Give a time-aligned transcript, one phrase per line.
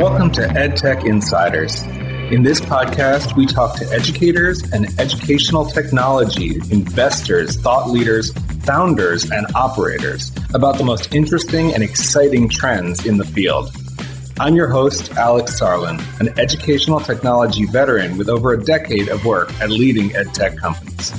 [0.00, 1.82] Welcome to EdTech Insiders.
[2.32, 8.32] In this podcast, we talk to educators and educational technology investors, thought leaders,
[8.64, 13.76] founders, and operators about the most interesting and exciting trends in the field.
[14.38, 19.52] I'm your host, Alex Sarlin, an educational technology veteran with over a decade of work
[19.60, 21.10] at leading edtech companies.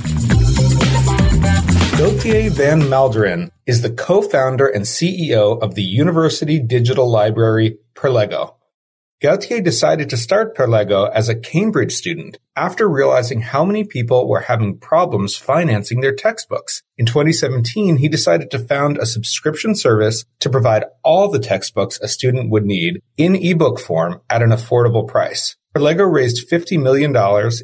[1.96, 8.56] Gauthier Van Malderen is the co-founder and CEO of the University Digital Library Perlego.
[9.22, 14.40] Gauthier decided to start Perlego as a Cambridge student after realizing how many people were
[14.40, 16.82] having problems financing their textbooks.
[16.98, 22.08] In 2017, he decided to found a subscription service to provide all the textbooks a
[22.08, 25.56] student would need in ebook form at an affordable price.
[25.72, 27.14] Perlego raised $50 million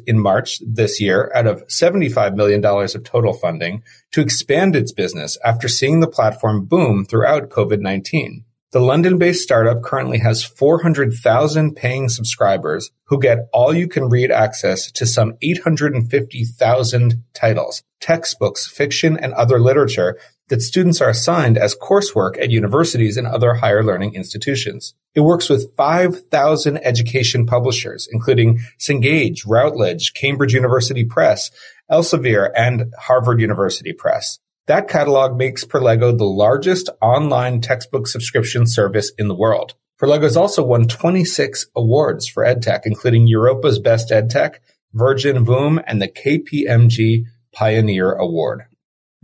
[0.07, 5.37] in March this year out of $75 million of total funding to expand its business
[5.43, 8.45] after seeing the platform boom throughout COVID-19.
[8.71, 17.23] The London-based startup currently has 400,000 paying subscribers who get all-you-can-read access to some 850,000
[17.33, 23.25] titles, textbooks, fiction, and other literature that students are assigned as coursework at universities and
[23.25, 24.93] other higher learning institutions.
[25.15, 31.49] It works with 5,000 education publishers, including Cengage, Routledge, Cambridge University Press,
[31.89, 34.37] Elsevier, and Harvard University Press.
[34.69, 39.73] That catalog makes Perlego the largest online textbook subscription service in the world.
[39.99, 44.57] Perlego has also won 26 awards for EdTech, including Europa's Best EdTech,
[44.93, 48.65] Virgin Voom, and the KPMG Pioneer Award.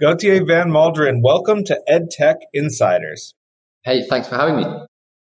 [0.01, 3.35] Gauthier Van Malderen, welcome to EdTech Insiders.
[3.83, 4.65] Hey, thanks for having me.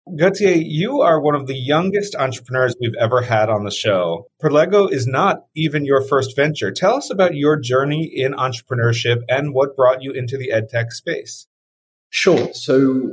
[0.07, 4.27] Gauthier, you are one of the youngest entrepreneurs we've ever had on the show.
[4.39, 6.71] Perlego is not even your first venture.
[6.71, 11.47] Tell us about your journey in entrepreneurship and what brought you into the edtech space.
[12.11, 12.53] Sure.
[12.53, 13.09] So,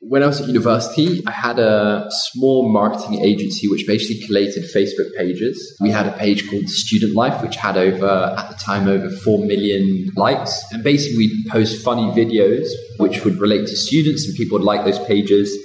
[0.00, 5.14] when I was at university, I had a small marketing agency which basically collated Facebook
[5.16, 5.78] pages.
[5.80, 9.46] We had a page called Student Life, which had over, at the time, over 4
[9.46, 10.60] million likes.
[10.72, 12.66] And basically, we'd post funny videos
[12.98, 15.56] which would relate to students, and people would like those pages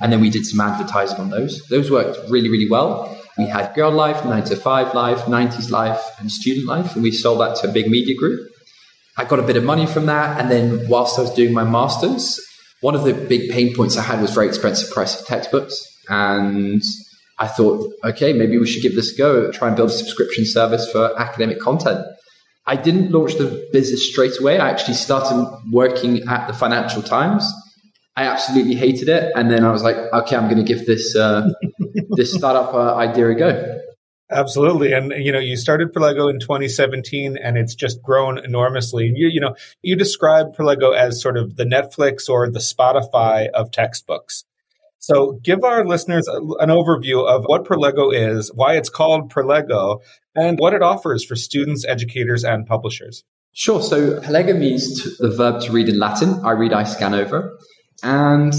[0.00, 1.60] and then we did some advertising on those.
[1.68, 3.16] Those worked really, really well.
[3.38, 7.10] We had Girl Life, 9 to 5 Life, 90s Life, and Student Life, and we
[7.12, 8.48] sold that to a big media group.
[9.16, 11.64] I got a bit of money from that, and then whilst I was doing my
[11.64, 12.40] master's,
[12.80, 15.86] one of the big pain points I had was very expensive price of textbooks.
[16.08, 16.82] And
[17.38, 20.44] I thought, okay, maybe we should give this a go, try and build a subscription
[20.46, 22.04] service for academic content.
[22.66, 24.58] I didn't launch the business straight away.
[24.58, 27.50] I actually started working at the Financial Times
[28.20, 31.16] I absolutely hated it, and then I was like, okay, I'm going to give this
[31.16, 31.48] uh,
[32.10, 33.80] this startup uh, idea a go.
[34.30, 39.10] Absolutely, and you know, you started Perlego in 2017, and it's just grown enormously.
[39.14, 43.70] You, you know, you describe Perlego as sort of the Netflix or the Spotify of
[43.70, 44.44] textbooks.
[44.98, 50.02] So, give our listeners an overview of what Perlego is, why it's called Perlego,
[50.34, 53.24] and what it offers for students, educators, and publishers.
[53.54, 53.80] Sure.
[53.80, 56.44] So, Perlego means the verb to read in Latin.
[56.44, 57.58] I read, I scan over.
[58.02, 58.54] And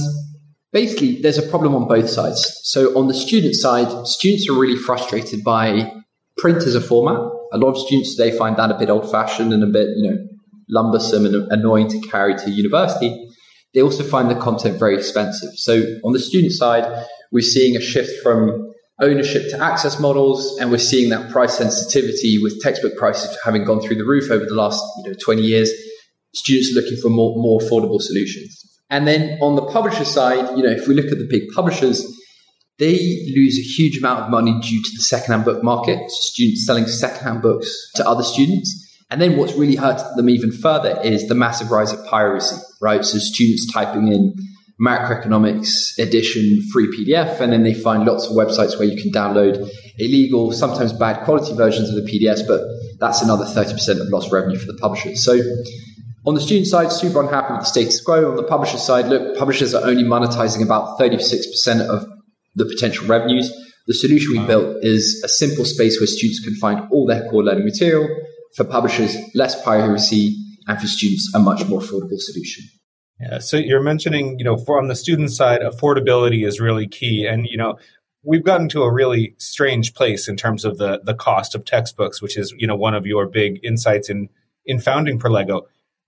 [0.72, 2.60] basically, there's a problem on both sides.
[2.64, 5.92] So on the student side, students are really frustrated by
[6.38, 7.20] print as a format.
[7.54, 10.10] A lot of students today find that a bit old fashioned and a bit, you
[10.10, 10.18] know,
[10.70, 13.28] lumbersome and annoying to carry to university.
[13.74, 15.52] They also find the content very expensive.
[15.56, 20.72] So on the student side, we're seeing a shift from ownership to access models, and
[20.72, 24.54] we're seeing that price sensitivity with textbook prices having gone through the roof over the
[24.54, 25.72] last you know 20 years.
[26.34, 28.58] Students are looking for more, more affordable solutions.
[28.92, 32.06] And then on the publisher side, you know, if we look at the big publishers,
[32.78, 32.98] they
[33.36, 37.42] lose a huge amount of money due to the secondhand book market, students selling secondhand
[37.42, 38.78] books to other students.
[39.10, 43.06] And then what's really hurt them even further is the massive rise of piracy, right?
[43.06, 44.34] So students typing in
[44.82, 49.70] macroeconomics edition free PDF, and then they find lots of websites where you can download
[50.00, 52.62] illegal, sometimes bad quality versions of the PDFs, but
[53.00, 55.24] that's another 30% of lost revenue for the publishers.
[55.24, 55.40] So
[56.26, 58.30] on the student side, super unhappy with the status quo.
[58.30, 62.06] On the publisher side, look, publishers are only monetizing about 36% of
[62.56, 63.52] the potential revenues.
[63.88, 67.44] The solution we built is a simple space where students can find all their core
[67.44, 68.08] learning material.
[68.56, 70.36] For publishers, less piracy,
[70.68, 72.66] and for students, a much more affordable solution.
[73.20, 77.26] Yeah, so you're mentioning, you know, for on the student side, affordability is really key,
[77.26, 77.78] and you know,
[78.24, 82.22] we've gotten to a really strange place in terms of the the cost of textbooks,
[82.22, 84.30] which is you know one of your big insights in
[84.66, 85.62] in founding Perlego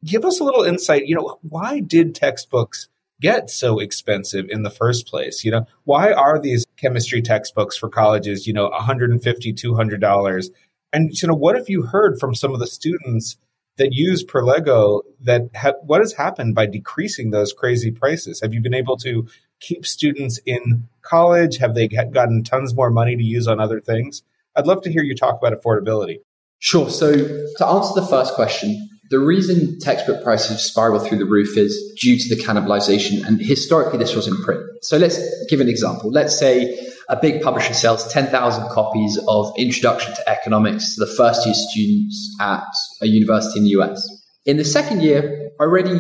[0.04, 1.06] give us a little insight.
[1.06, 2.88] You know, why did textbooks
[3.22, 5.44] get so expensive in the first place?
[5.44, 10.50] You know, why are these chemistry textbooks for colleges, you know, $150, $200?
[10.92, 13.38] And, you know, what have you heard from some of the students
[13.78, 18.42] that use Perlego that ha- what has happened by decreasing those crazy prices?
[18.42, 19.28] Have you been able to
[19.60, 21.58] keep students in college?
[21.58, 24.22] Have they gotten tons more money to use on other things?
[24.56, 26.20] I'd love to hear you talk about affordability.
[26.60, 26.90] Sure.
[26.90, 31.94] So, to answer the first question, the reason textbook prices spiral through the roof is
[32.02, 33.24] due to the cannibalization.
[33.26, 34.64] And historically, this was in print.
[34.82, 35.20] So, let's
[35.50, 36.10] give an example.
[36.12, 41.46] Let's say a big publisher sells 10,000 copies of Introduction to Economics to the first
[41.46, 42.64] year students at
[43.02, 44.04] a university in the US.
[44.46, 46.00] In the second year, already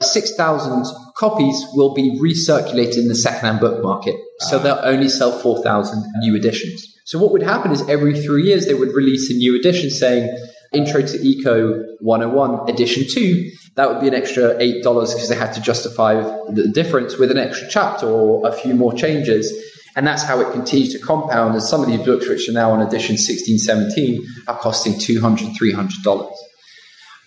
[0.00, 0.86] 6,000
[1.16, 4.16] copies will be recirculated in the secondhand book market.
[4.40, 4.62] So ah.
[4.62, 6.88] they'll only sell 4,000 new editions.
[7.04, 10.34] So what would happen is every three years they would release a new edition saying
[10.72, 13.50] Intro to Eco 101 edition 2.
[13.76, 16.14] That would be an extra $8 because they had to justify
[16.50, 19.52] the difference with an extra chapter or a few more changes.
[19.94, 21.54] And that's how it continues to compound.
[21.54, 25.54] And some of these books, which are now on edition 16, 17, are costing $200,
[25.54, 26.32] $300.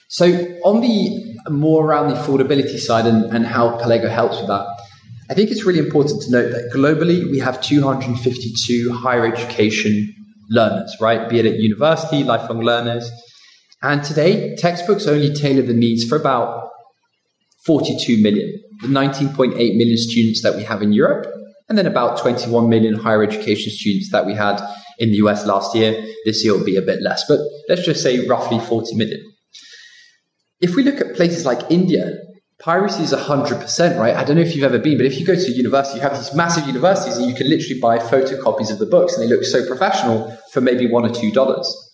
[0.08, 0.26] So
[0.64, 4.68] on the more around the affordability side and, and how Perlego helps with that,
[5.30, 10.14] I think it's really important to note that globally we have 252 higher education
[10.50, 11.28] learners, right?
[11.28, 13.10] Be it at university, lifelong learners.
[13.86, 16.72] And today, textbooks only tailor the needs for about
[17.68, 21.32] 42 million, the 19.8 million students that we have in Europe,
[21.70, 24.60] and then about 21 million higher education students that we had
[24.98, 26.04] in the US last year.
[26.26, 27.38] This year will be a bit less, but
[27.70, 29.22] let's just say roughly 40 million.
[30.62, 32.12] If we look at places like India,
[32.60, 34.16] piracy is 100%, right?
[34.16, 36.02] I don't know if you've ever been, but if you go to a university, you
[36.02, 39.32] have these massive universities and you can literally buy photocopies of the books and they
[39.32, 41.85] look so professional for maybe one or two dollars.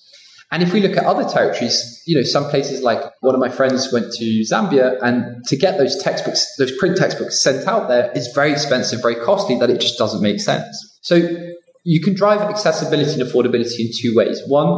[0.51, 3.47] And if we look at other territories, you know, some places like one of my
[3.47, 8.11] friends went to Zambia and to get those textbooks, those print textbooks sent out there
[8.13, 10.67] is very expensive, very costly that it just doesn't make sense.
[11.03, 11.21] So
[11.85, 14.41] you can drive accessibility and affordability in two ways.
[14.45, 14.77] One,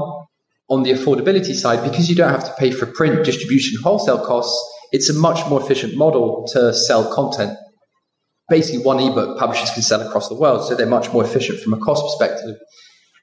[0.69, 4.55] on the affordability side, because you don't have to pay for print, distribution, wholesale costs,
[4.91, 7.57] it's a much more efficient model to sell content.
[8.47, 11.73] Basically, one ebook publishers can sell across the world, so they're much more efficient from
[11.73, 12.55] a cost perspective.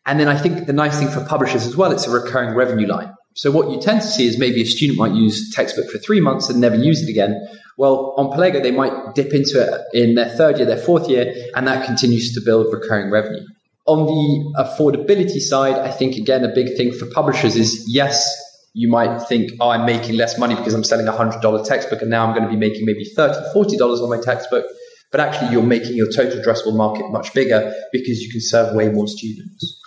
[0.06, 2.86] And then I think the nice thing for publishers as well, it's a recurring revenue
[2.86, 3.12] line.
[3.34, 6.20] So what you tend to see is maybe a student might use textbook for three
[6.20, 7.46] months and never use it again.
[7.78, 11.32] Well, on Perlego, they might dip into it in their third year, their fourth year,
[11.54, 13.46] and that continues to build recurring revenue.
[13.86, 18.28] On the affordability side, I think again, a big thing for publishers is yes,
[18.74, 22.10] you might think, oh, I'm making less money because I'm selling a $100 textbook and
[22.10, 24.66] now I'm going to be making maybe $30, $40 on my textbook.
[25.10, 28.90] But actually, you're making your total addressable market much bigger because you can serve way
[28.90, 29.79] more students.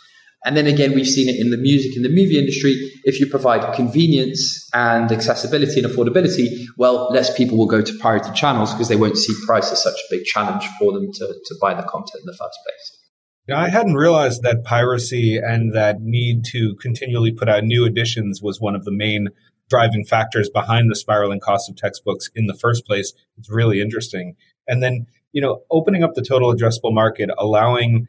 [0.46, 2.76] And then again, we've seen it in the music and the movie industry.
[3.06, 8.36] If you provide convenience and accessibility and affordability, well, less people will go to pirated
[8.36, 11.56] channels because they won't see price as such a big challenge for them to, to
[11.62, 13.00] buy the content in the first place.
[13.48, 18.42] Yeah, I hadn't realized that piracy and that need to continually put out new editions
[18.42, 19.30] was one of the main
[19.70, 23.14] driving factors behind the spiraling cost of textbooks in the first place.
[23.38, 24.36] It's really interesting.
[24.68, 28.08] And then, you know, opening up the total addressable market, allowing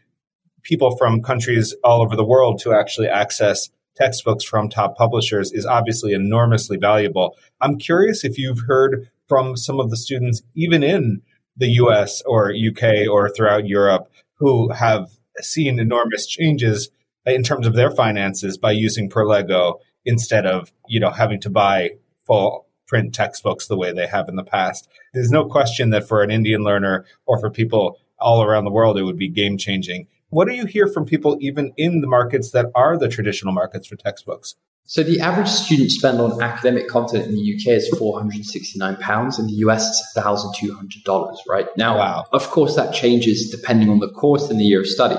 [0.64, 5.64] people from countries all over the world to actually access textbooks from top publishers is
[5.66, 7.36] obviously enormously valuable.
[7.60, 11.22] I'm curious if you've heard from some of the students, even in
[11.56, 16.90] the US or UK or throughout Europe, who have seen enormous changes
[17.24, 21.90] in terms of their finances by using Perlego instead of, you know, having to buy
[22.26, 24.88] full print textbooks the way they have in the past.
[25.14, 28.98] There's no question that for an Indian learner or for people all around the world,
[28.98, 30.06] it would be game changing.
[30.34, 33.86] What do you hear from people even in the markets that are the traditional markets
[33.86, 34.56] for textbooks?
[34.82, 39.38] So the average student spend on academic content in the UK is £469.
[39.38, 41.68] In the US, it's $1,200, right?
[41.76, 42.24] Now, wow.
[42.32, 45.14] of course, that changes depending on the course and the year of study.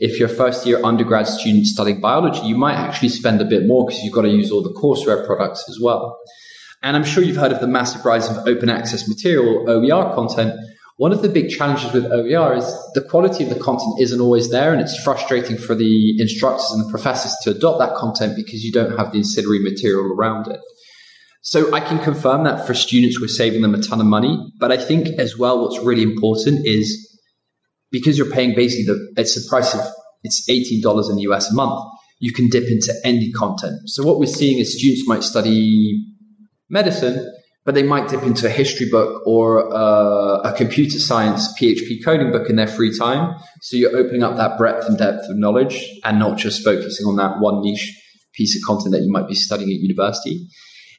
[0.00, 3.64] If you're a first year undergrad student studying biology, you might actually spend a bit
[3.64, 6.18] more because you've got to use all the courseware products as well.
[6.82, 10.58] And I'm sure you've heard of the massive rise of open access material, OER content,
[10.98, 12.64] one of the big challenges with OER is
[12.94, 16.84] the quality of the content isn't always there, and it's frustrating for the instructors and
[16.84, 20.58] the professors to adopt that content because you don't have the ancillary material around it.
[21.40, 24.36] So I can confirm that for students, we're saving them a ton of money.
[24.58, 27.16] But I think as well, what's really important is
[27.92, 29.80] because you're paying basically the, it's the price of,
[30.24, 31.80] it's $18 in the US a month.
[32.18, 33.82] You can dip into any content.
[33.86, 36.04] So what we're seeing is students might study
[36.68, 37.24] medicine,
[37.68, 42.32] but they might dip into a history book or uh, a computer science PHP coding
[42.32, 43.38] book in their free time.
[43.60, 47.16] So you're opening up that breadth and depth of knowledge and not just focusing on
[47.16, 47.94] that one niche
[48.32, 50.48] piece of content that you might be studying at university.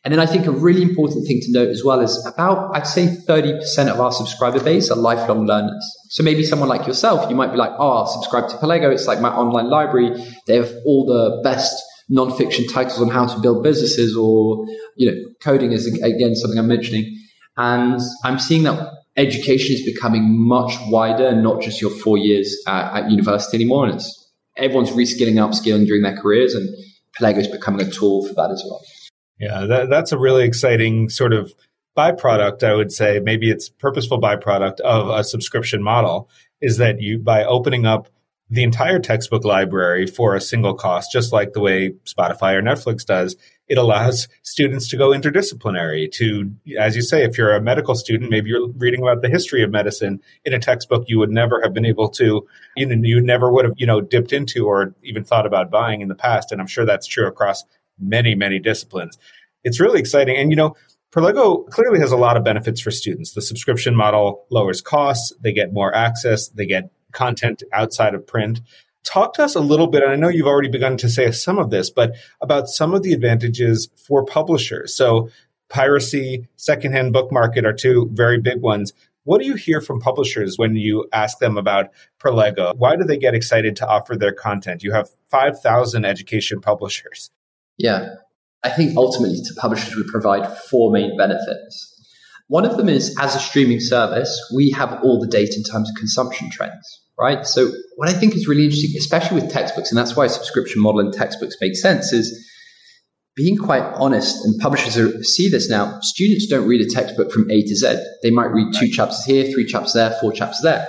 [0.04, 2.86] And then I think a really important thing to note as well is about, I'd
[2.86, 5.84] say 30% of our subscriber base are lifelong learners.
[6.10, 8.94] So maybe someone like yourself, you might be like, oh, I'll subscribe to Perlego.
[8.94, 10.24] It's like my online library.
[10.46, 11.74] They have all the best
[12.10, 16.68] non-fiction titles on how to build businesses or, you know, coding is again something I'm
[16.68, 17.18] mentioning.
[17.56, 22.56] And I'm seeing that education is becoming much wider and not just your four years
[22.68, 23.86] at, at university anymore.
[23.86, 26.68] And it's, everyone's reskilling, upskilling during their careers, and
[27.18, 28.82] Perlego is becoming a tool for that as well.
[29.40, 31.54] Yeah, that, that's a really exciting sort of
[31.98, 33.20] byproduct, I would say.
[33.20, 36.30] Maybe it's purposeful byproduct of a subscription model
[36.62, 38.10] is that you, by opening up
[38.50, 43.06] the entire textbook library for a single cost, just like the way Spotify or Netflix
[43.06, 43.36] does,
[43.68, 48.32] it allows students to go interdisciplinary to, as you say, if you're a medical student,
[48.32, 51.74] maybe you're reading about the history of medicine in a textbook you would never have
[51.74, 55.24] been able to, you know, you never would have, you know, dipped into or even
[55.24, 56.52] thought about buying in the past.
[56.52, 57.64] And I'm sure that's true across
[58.00, 59.20] many, many disciplines.
[59.64, 60.36] It's really exciting.
[60.38, 60.76] And, you know,
[61.12, 63.34] Perlego clearly has a lot of benefits for students.
[63.34, 68.62] The subscription model lowers costs, they get more access, they get content outside of print.
[69.04, 71.58] Talk to us a little bit, and I know you've already begun to say some
[71.58, 74.94] of this, but about some of the advantages for publishers.
[74.94, 75.30] So,
[75.70, 78.94] piracy, secondhand book market are two very big ones.
[79.24, 81.90] What do you hear from publishers when you ask them about
[82.20, 82.76] Perlego?
[82.78, 84.84] Why do they get excited to offer their content?
[84.84, 87.30] You have 5,000 education publishers.
[87.78, 88.16] Yeah,
[88.64, 91.99] I think ultimately to publishers we provide four main benefits.
[92.50, 95.88] One of them is as a streaming service, we have all the data in terms
[95.88, 97.46] of consumption trends, right?
[97.46, 100.82] So what I think is really interesting, especially with textbooks, and that's why a subscription
[100.82, 102.48] model in textbooks makes sense, is
[103.36, 107.50] being quite honest, and publishers are, see this now, students don't read a textbook from
[107.52, 108.04] A to Z.
[108.24, 110.88] They might read two chapters here, three chapters there, four chapters there.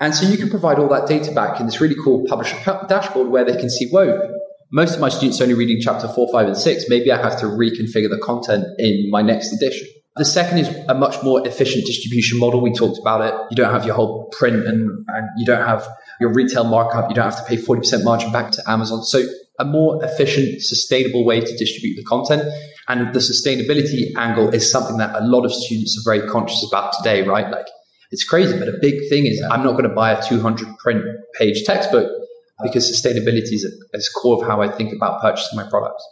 [0.00, 2.56] And so you can provide all that data back in this really cool publisher
[2.88, 4.20] dashboard where they can see, whoa,
[4.70, 6.84] most of my students are only reading chapter four, five, and six.
[6.88, 9.88] Maybe I have to reconfigure the content in my next edition.
[10.16, 12.60] The second is a much more efficient distribution model.
[12.60, 13.34] We talked about it.
[13.50, 15.88] You don't have your whole print and, and you don't have
[16.20, 17.08] your retail markup.
[17.08, 19.02] You don't have to pay 40% margin back to Amazon.
[19.04, 19.22] So
[19.58, 22.42] a more efficient, sustainable way to distribute the content.
[22.88, 26.92] And the sustainability angle is something that a lot of students are very conscious about
[26.98, 27.50] today, right?
[27.50, 27.66] Like
[28.10, 31.04] it's crazy, but a big thing is I'm not going to buy a 200 print
[31.38, 32.10] page textbook
[32.62, 33.64] because sustainability is
[33.94, 36.04] at core of how I think about purchasing my products.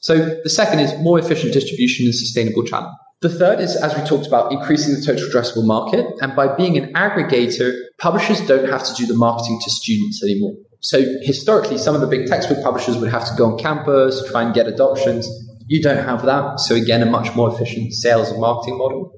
[0.00, 2.92] So the second is more efficient distribution and sustainable channel.
[3.20, 6.06] The third is, as we talked about, increasing the total addressable market.
[6.20, 10.54] And by being an aggregator, publishers don't have to do the marketing to students anymore.
[10.80, 14.42] So historically, some of the big textbook publishers would have to go on campus, try
[14.42, 15.28] and get adoptions.
[15.66, 16.60] You don't have that.
[16.60, 19.12] So again, a much more efficient sales and marketing model.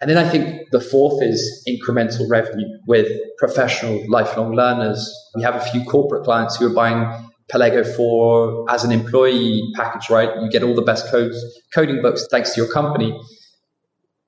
[0.00, 3.06] And then I think the fourth is incremental revenue with
[3.38, 5.08] professional lifelong learners.
[5.36, 10.08] We have a few corporate clients who are buying Perlego for as an employee package,
[10.10, 10.30] right?
[10.40, 11.36] You get all the best codes,
[11.74, 13.18] coding books thanks to your company.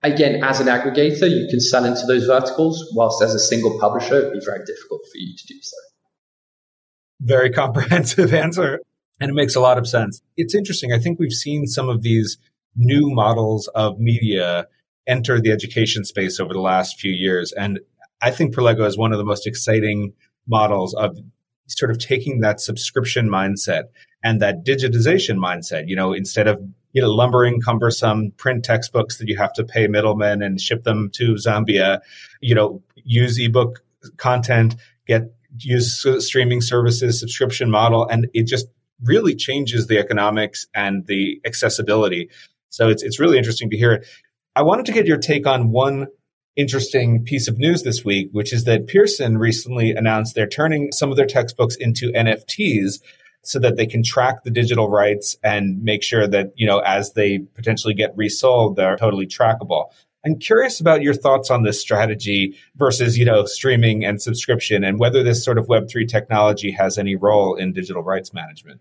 [0.03, 4.17] Again, as an aggregator, you can sell into those verticals, whilst as a single publisher,
[4.17, 5.77] it'd be very difficult for you to do so.
[7.21, 8.81] Very comprehensive answer.
[9.21, 10.21] And it makes a lot of sense.
[10.37, 10.93] It's interesting.
[10.93, 12.39] I think we've seen some of these
[12.75, 14.67] new models of media
[15.07, 17.53] enter the education space over the last few years.
[17.53, 17.79] And
[18.21, 20.15] I think Perlego is one of the most exciting
[20.49, 21.17] models of
[21.67, 23.85] sort of taking that subscription mindset
[24.25, 25.89] and that digitization mindset.
[25.89, 26.61] You know, instead of
[26.93, 31.11] you know lumbering, cumbersome print textbooks that you have to pay middlemen and ship them
[31.15, 32.01] to Zambia,
[32.41, 33.83] you know, use ebook
[34.17, 34.77] content,
[35.07, 38.67] get use streaming services, subscription model, and it just
[39.05, 42.31] really changes the economics and the accessibility.
[42.69, 44.07] So it's it's really interesting to hear it.
[44.55, 46.07] I wanted to get your take on one
[46.57, 51.11] interesting piece of news this week, which is that Pearson recently announced they're turning some
[51.11, 53.01] of their textbooks into NFTs
[53.43, 57.15] so that they can track the digital rights and make sure that, you know, as
[57.15, 59.87] they potentially get resold, they're totally trackable.
[60.25, 65.01] I'm curious about your thoughts on this strategy versus, you know, streaming and subscription and
[65.01, 68.81] whether this sort of Web3 technology has any role in digital rights management.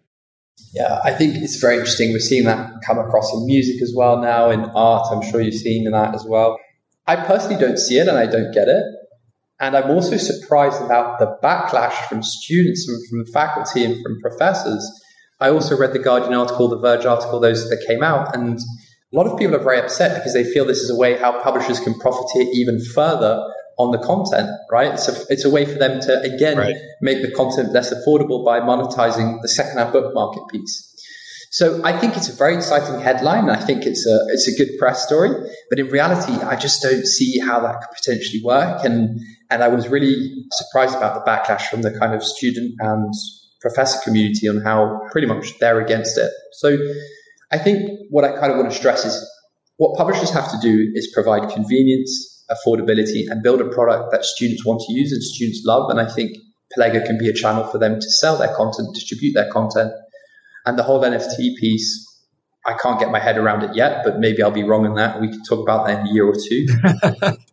[0.73, 2.13] Yeah, I think it's very interesting.
[2.13, 5.07] We're seeing that come across in music as well now, in art.
[5.11, 6.59] I'm sure you've seen that as well.
[7.07, 8.83] I personally don't see it and I don't get it.
[9.59, 14.83] And I'm also surprised about the backlash from students and from faculty and from professors.
[15.39, 19.15] I also read the Guardian article, the Verge article, those that came out, and a
[19.15, 21.79] lot of people are very upset because they feel this is a way how publishers
[21.79, 23.43] can profiteer even further
[23.77, 24.99] on the content, right?
[24.99, 26.75] So it's a way for them to again right.
[27.01, 30.90] make the content less affordable by monetizing the secondhand book market piece.
[31.51, 33.49] So I think it's a very exciting headline.
[33.49, 35.31] I think it's a it's a good press story,
[35.69, 38.85] but in reality, I just don't see how that could potentially work.
[38.85, 43.13] And and I was really surprised about the backlash from the kind of student and
[43.59, 46.31] professor community on how pretty much they're against it.
[46.53, 46.77] So
[47.51, 49.29] I think what I kind of want to stress is
[49.75, 54.65] what publishers have to do is provide convenience, affordability, and build a product that students
[54.65, 55.89] want to use and students love.
[55.89, 56.37] And I think
[56.77, 59.91] Perlego can be a channel for them to sell their content, distribute their content,
[60.65, 62.07] and the whole NFT piece,
[62.65, 65.19] I can't get my head around it yet, but maybe I'll be wrong in that.
[65.19, 66.67] We can talk about that in a year or two.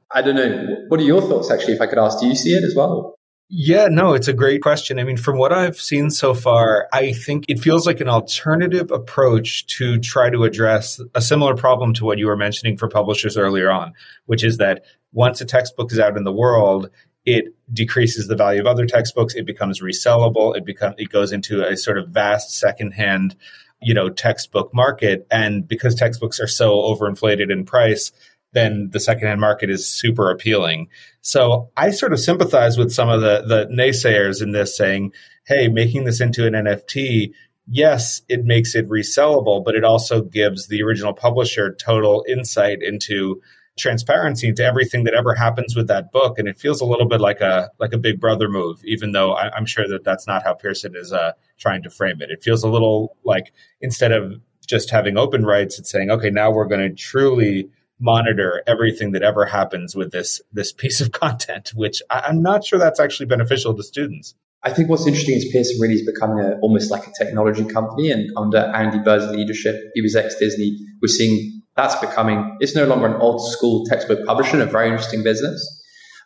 [0.11, 0.77] I don't know.
[0.89, 2.21] What are your thoughts, actually, if I could ask?
[2.21, 3.15] Do you see it as well?
[3.51, 4.99] Yeah, no, it's a great question.
[4.99, 8.91] I mean, from what I've seen so far, I think it feels like an alternative
[8.91, 13.39] approach to try to address a similar problem to what you were mentioning for publishers
[13.39, 13.95] earlier on,
[14.27, 16.91] which is that once a textbook is out in the world,
[17.29, 19.35] it decreases the value of other textbooks.
[19.35, 20.57] It becomes resellable.
[20.57, 23.37] It becomes it goes into a sort of vast secondhand,
[23.83, 25.27] you know, textbook market.
[25.31, 28.13] And because textbooks are so overinflated in price,
[28.53, 30.89] then the secondhand market is super appealing.
[31.21, 35.13] So I sort of sympathize with some of the, the naysayers in this saying,
[35.47, 37.33] hey, making this into an NFT,
[37.67, 43.43] yes, it makes it resellable, but it also gives the original publisher total insight into
[43.79, 47.21] transparency into everything that ever happens with that book and it feels a little bit
[47.21, 50.43] like a like a big brother move even though I, am sure that that's not
[50.43, 54.41] how pearson is uh, trying to frame it it feels a little like instead of
[54.67, 57.71] just having open rights it's saying okay now we're going to truly
[58.01, 62.65] monitor everything that ever happens with this this piece of content, which I, am not
[62.65, 64.35] sure that's actually beneficial to students.
[64.65, 68.11] I think what's interesting is Pearson really is becoming a, almost like a technology company,
[68.11, 70.77] and under Andy Bird's leadership, he was ex Disney.
[71.01, 75.23] We're seeing that's becoming it's no longer an old school textbook publisher, a very interesting
[75.23, 75.65] business.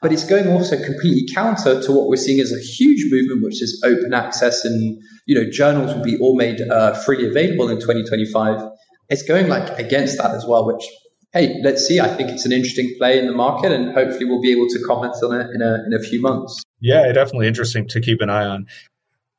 [0.00, 3.62] But it's going also completely counter to what we're seeing as a huge movement, which
[3.62, 7.76] is open access, and you know journals will be all made uh, freely available in
[7.76, 8.68] 2025.
[9.11, 10.85] It's going like against that as well, which
[11.32, 12.00] hey, let's see.
[12.00, 14.82] I think it's an interesting play in the market, and hopefully we'll be able to
[14.87, 16.62] comment on it in a, in a few months.
[16.80, 18.66] Yeah, definitely interesting to keep an eye on.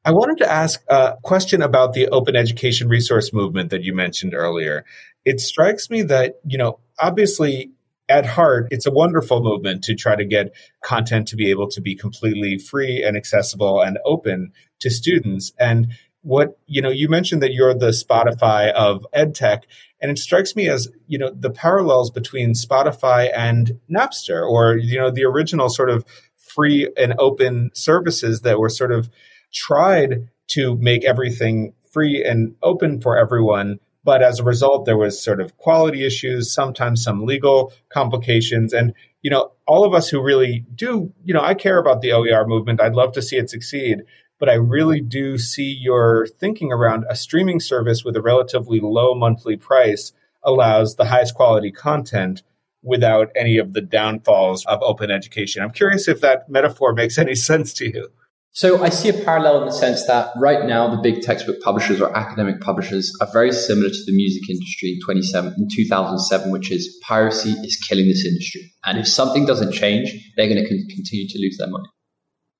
[0.06, 4.34] I wanted to ask a question about the open education resource movement that you mentioned
[4.34, 4.84] earlier.
[5.24, 7.72] It strikes me that, you know, obviously
[8.10, 11.80] at heart, it's a wonderful movement to try to get content to be able to
[11.80, 15.54] be completely free and accessible and open to students.
[15.58, 19.62] And what, you know, you mentioned that you're the Spotify of EdTech.
[20.02, 25.00] And it strikes me as, you know, the parallels between Spotify and Napster or, you
[25.00, 26.04] know, the original sort of
[26.36, 29.10] free and open services that were sort of
[29.54, 33.80] tried to make everything free and open for everyone.
[34.04, 38.74] But as a result, there was sort of quality issues, sometimes some legal complications.
[38.74, 42.12] And, you know, all of us who really do, you know, I care about the
[42.12, 42.82] OER movement.
[42.82, 44.04] I'd love to see it succeed
[44.44, 49.16] but I really do see your thinking around a streaming service with a relatively low
[49.16, 50.12] monthly price
[50.44, 52.44] allows the highest quality content
[52.82, 55.64] without any of the downfalls of open education.
[55.64, 58.10] I'm curious if that metaphor makes any sense to you.
[58.56, 62.00] So I see a parallel in the sense that right now the big textbook publishers
[62.00, 66.72] or academic publishers are very similar to the music industry in 27 in 2007, which
[66.72, 68.72] is piracy is killing this industry.
[68.86, 71.90] And if something doesn't change, they're going to continue to lose their money.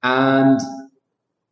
[0.02, 0.60] And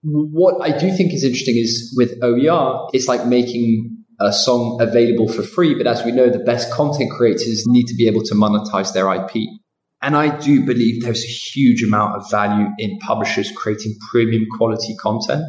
[0.01, 5.31] what I do think is interesting is with OER, it's like making a song available
[5.31, 5.75] for free.
[5.75, 9.13] But as we know, the best content creators need to be able to monetize their
[9.13, 9.60] IP.
[10.01, 14.95] And I do believe there's a huge amount of value in publishers creating premium quality
[14.99, 15.43] content.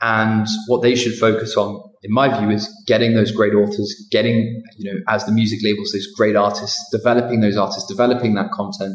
[0.00, 4.62] And what they should focus on, in my view, is getting those great authors, getting,
[4.78, 8.94] you know, as the music labels, those great artists, developing those artists, developing that content,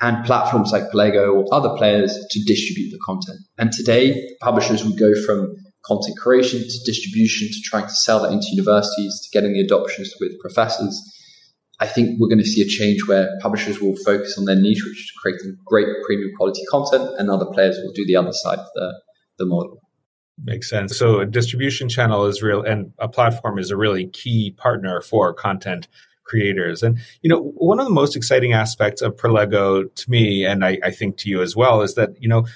[0.00, 3.38] and platforms like Perlego or other players to distribute the content.
[3.56, 5.54] And today, publishers would go from
[5.86, 10.12] content creation to distribution to trying to sell that into universities to getting the adoptions
[10.20, 11.00] with professors.
[11.80, 14.82] I think we're going to see a change where publishers will focus on their niche,
[14.84, 18.58] which is creating great premium quality content, and other players will do the other side
[18.58, 19.00] of the,
[19.38, 19.80] the model.
[20.42, 20.96] Makes sense.
[20.98, 25.32] So a distribution channel is real and a platform is a really key partner for
[25.32, 25.86] content
[26.24, 26.82] creators.
[26.82, 30.78] And, you know, one of the most exciting aspects of Perlego to me, and I,
[30.82, 32.46] I think to you as well, is that, you know,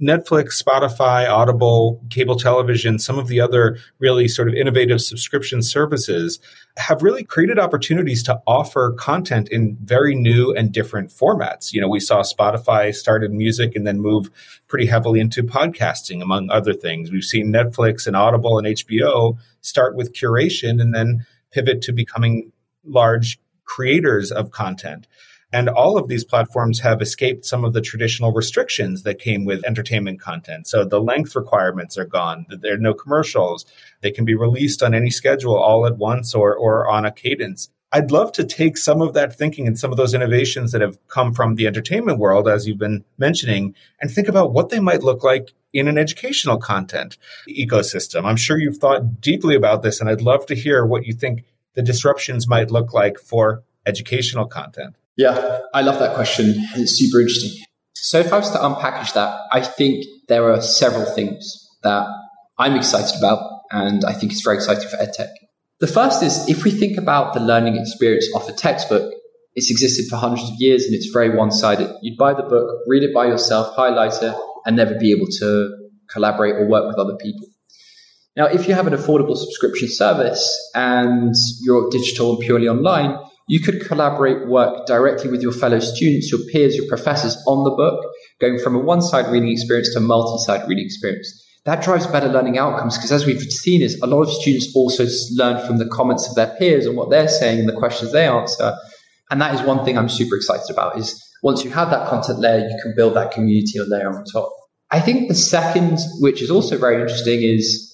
[0.00, 6.38] Netflix, Spotify, Audible, cable television, some of the other really sort of innovative subscription services
[6.76, 11.72] have really created opportunities to offer content in very new and different formats.
[11.72, 14.30] You know, we saw Spotify started music and then move
[14.68, 17.10] pretty heavily into podcasting, among other things.
[17.10, 22.52] We've seen Netflix and Audible and HBO start with curation and then pivot to becoming
[22.84, 25.06] large creators of content.
[25.52, 29.64] And all of these platforms have escaped some of the traditional restrictions that came with
[29.64, 30.68] entertainment content.
[30.68, 32.46] So the length requirements are gone.
[32.48, 33.66] There are no commercials.
[34.00, 37.68] They can be released on any schedule all at once or, or on a cadence.
[37.92, 40.96] I'd love to take some of that thinking and some of those innovations that have
[41.08, 45.02] come from the entertainment world, as you've been mentioning, and think about what they might
[45.02, 48.24] look like in an educational content ecosystem.
[48.24, 51.44] I'm sure you've thought deeply about this, and I'd love to hear what you think
[51.74, 54.94] the disruptions might look like for educational content?
[55.16, 56.54] Yeah, I love that question.
[56.74, 57.52] It's super interesting.
[57.94, 62.06] So, if I was to unpackage that, I think there are several things that
[62.58, 65.28] I'm excited about, and I think it's very exciting for EdTech.
[65.80, 69.12] The first is if we think about the learning experience of a textbook,
[69.54, 71.90] it's existed for hundreds of years and it's very one sided.
[72.02, 74.34] You'd buy the book, read it by yourself, highlight it,
[74.66, 75.70] and never be able to
[76.10, 77.46] collaborate or work with other people.
[78.36, 83.18] Now, if you have an affordable subscription service and you're digital and purely online,
[83.50, 87.72] you could collaborate, work directly with your fellow students, your peers, your professors on the
[87.72, 88.00] book,
[88.40, 91.28] going from a one side reading experience to a multi side reading experience.
[91.64, 95.04] That drives better learning outcomes because, as we've seen, is a lot of students also
[95.34, 98.28] learn from the comments of their peers and what they're saying and the questions they
[98.28, 98.72] answer.
[99.32, 102.38] And that is one thing I'm super excited about is once you have that content
[102.38, 104.48] layer, you can build that community layer on top.
[104.92, 107.92] I think the second, which is also very interesting, is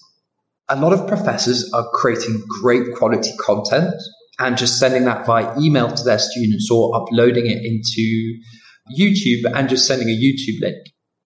[0.69, 3.95] a lot of professors are creating great quality content
[4.39, 8.39] and just sending that via email to their students or uploading it into
[8.99, 10.77] YouTube and just sending a YouTube link.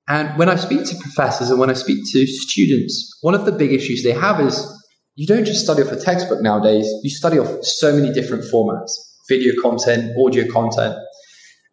[0.08, 3.52] And when I speak to professors and when I speak to students, one of the
[3.52, 4.66] big issues they have is
[5.14, 8.90] you don't just study off a textbook nowadays, you study off so many different formats
[9.30, 10.96] video content, audio content.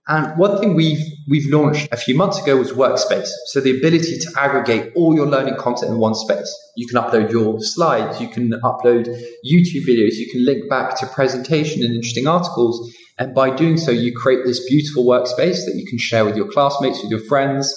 [0.08, 3.30] And one thing we've we've launched a few months ago was Workspace.
[3.48, 6.50] So the ability to aggregate all your learning content in one space.
[6.78, 9.08] You can upload your slides, you can upload
[9.46, 12.96] YouTube videos, you can link back to presentation and interesting articles.
[13.20, 16.48] And by doing so, you create this beautiful workspace that you can share with your
[16.48, 17.76] classmates, with your friends,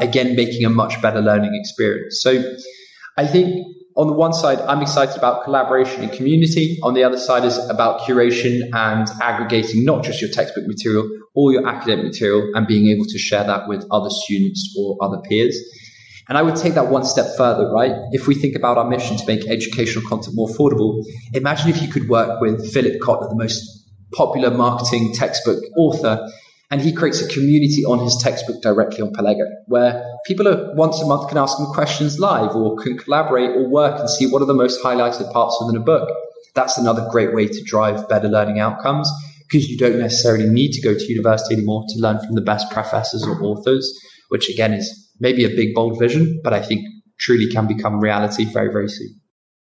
[0.00, 2.20] again, making a much better learning experience.
[2.20, 2.56] So
[3.16, 6.78] I think on the one side, I'm excited about collaboration and community.
[6.84, 11.52] On the other side is about curation and aggregating not just your textbook material, all
[11.52, 15.58] your academic material and being able to share that with other students or other peers.
[16.28, 17.92] And I would take that one step further, right?
[18.12, 21.02] If we think about our mission to make educational content more affordable,
[21.34, 23.84] imagine if you could work with Philip Kotler, the most
[24.14, 26.24] popular marketing textbook author,
[26.70, 31.00] and he creates a community on his textbook directly on Perlego, where people are, once
[31.00, 34.42] a month can ask him questions live or can collaborate or work and see what
[34.42, 36.08] are the most highlighted parts within a book.
[36.54, 39.10] That's another great way to drive better learning outcomes
[39.48, 42.70] because you don't necessarily need to go to university anymore to learn from the best
[42.70, 43.90] professors or authors,
[44.28, 46.82] which again is maybe a big, bold vision, but I think
[47.18, 49.20] truly can become reality very, very soon.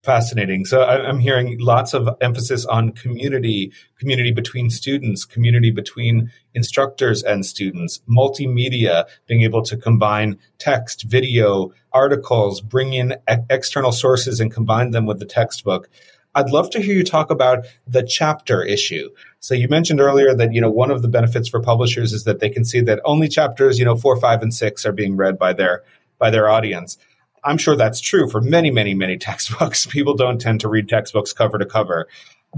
[0.04, 0.66] Fascinating.
[0.66, 7.46] So I'm hearing lots of emphasis on community, community between students, community between instructors and
[7.46, 13.16] students, multimedia, being able to combine text, video, articles, bring in
[13.52, 15.88] external sources and combine them with the textbook.
[16.34, 19.12] I'd love to hear you talk about the chapter issue.
[19.40, 22.40] So you mentioned earlier that, you know, one of the benefits for publishers is that
[22.40, 25.38] they can see that only chapters, you know, four, five, and six are being read
[25.38, 25.84] by their
[26.18, 26.98] by their audience.
[27.44, 29.86] I'm sure that's true for many, many, many textbooks.
[29.86, 32.08] People don't tend to read textbooks cover to cover.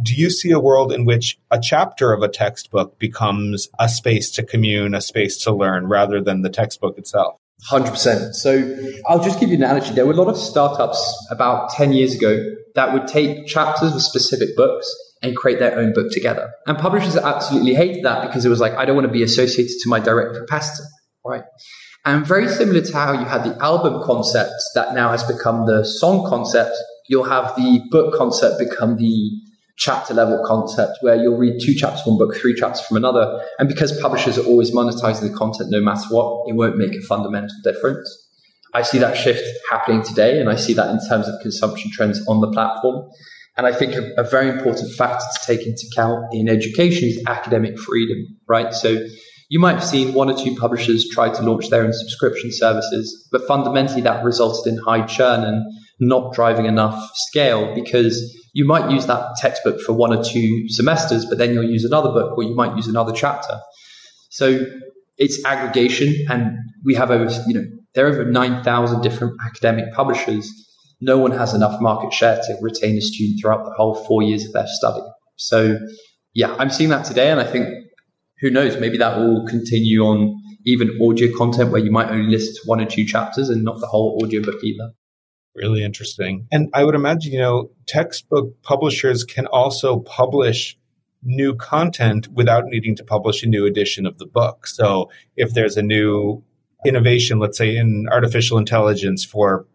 [0.01, 4.31] Do you see a world in which a chapter of a textbook becomes a space
[4.31, 7.35] to commune, a space to learn, rather than the textbook itself?
[7.69, 8.33] 100%.
[8.33, 8.75] So
[9.07, 9.93] I'll just give you an analogy.
[9.93, 12.43] There were a lot of startups about 10 years ago
[12.75, 14.91] that would take chapters of specific books
[15.21, 16.51] and create their own book together.
[16.67, 19.77] And publishers absolutely hated that because it was like, I don't want to be associated
[19.81, 20.83] to my direct competitor,
[21.23, 21.43] right?
[22.05, 25.85] And very similar to how you had the album concept that now has become the
[25.85, 26.75] song concept,
[27.07, 29.31] you'll have the book concept become the
[29.77, 33.41] chapter level concept where you'll read two chapters from one book, three chapters from another.
[33.57, 37.01] And because publishers are always monetizing the content no matter what, it won't make a
[37.01, 38.19] fundamental difference.
[38.73, 42.25] I see that shift happening today, and I see that in terms of consumption trends
[42.27, 43.09] on the platform.
[43.55, 47.23] And I think a, a very important factor to take into account in education is
[47.27, 48.73] academic freedom, right?
[48.73, 49.05] So
[49.53, 53.29] you might have seen one or two publishers try to launch their own subscription services,
[53.31, 55.63] but fundamentally that resulted in high churn and
[55.99, 61.27] not driving enough scale because you might use that textbook for one or two semesters,
[61.27, 63.59] but then you'll use another book or you might use another chapter.
[64.31, 64.65] So
[65.19, 70.51] it's aggregation and we have over, you know, there are over 9,000 different academic publishers.
[70.99, 74.45] No one has enough market share to retain a student throughout the whole four years
[74.45, 75.03] of their study.
[75.35, 75.77] So
[76.33, 77.29] yeah, I'm seeing that today.
[77.29, 77.82] And I think
[78.43, 82.60] who knows, maybe that will continue on even audio content where you might only list
[82.65, 84.91] one or two chapters and not the whole audiobook either.
[85.56, 86.45] Really interesting.
[86.51, 90.77] And I would imagine, you know, textbook publishers can also publish
[91.23, 94.67] new content without needing to publish a new edition of the book.
[94.67, 96.43] So if there's a new
[96.86, 99.65] innovation, let's say in artificial intelligence for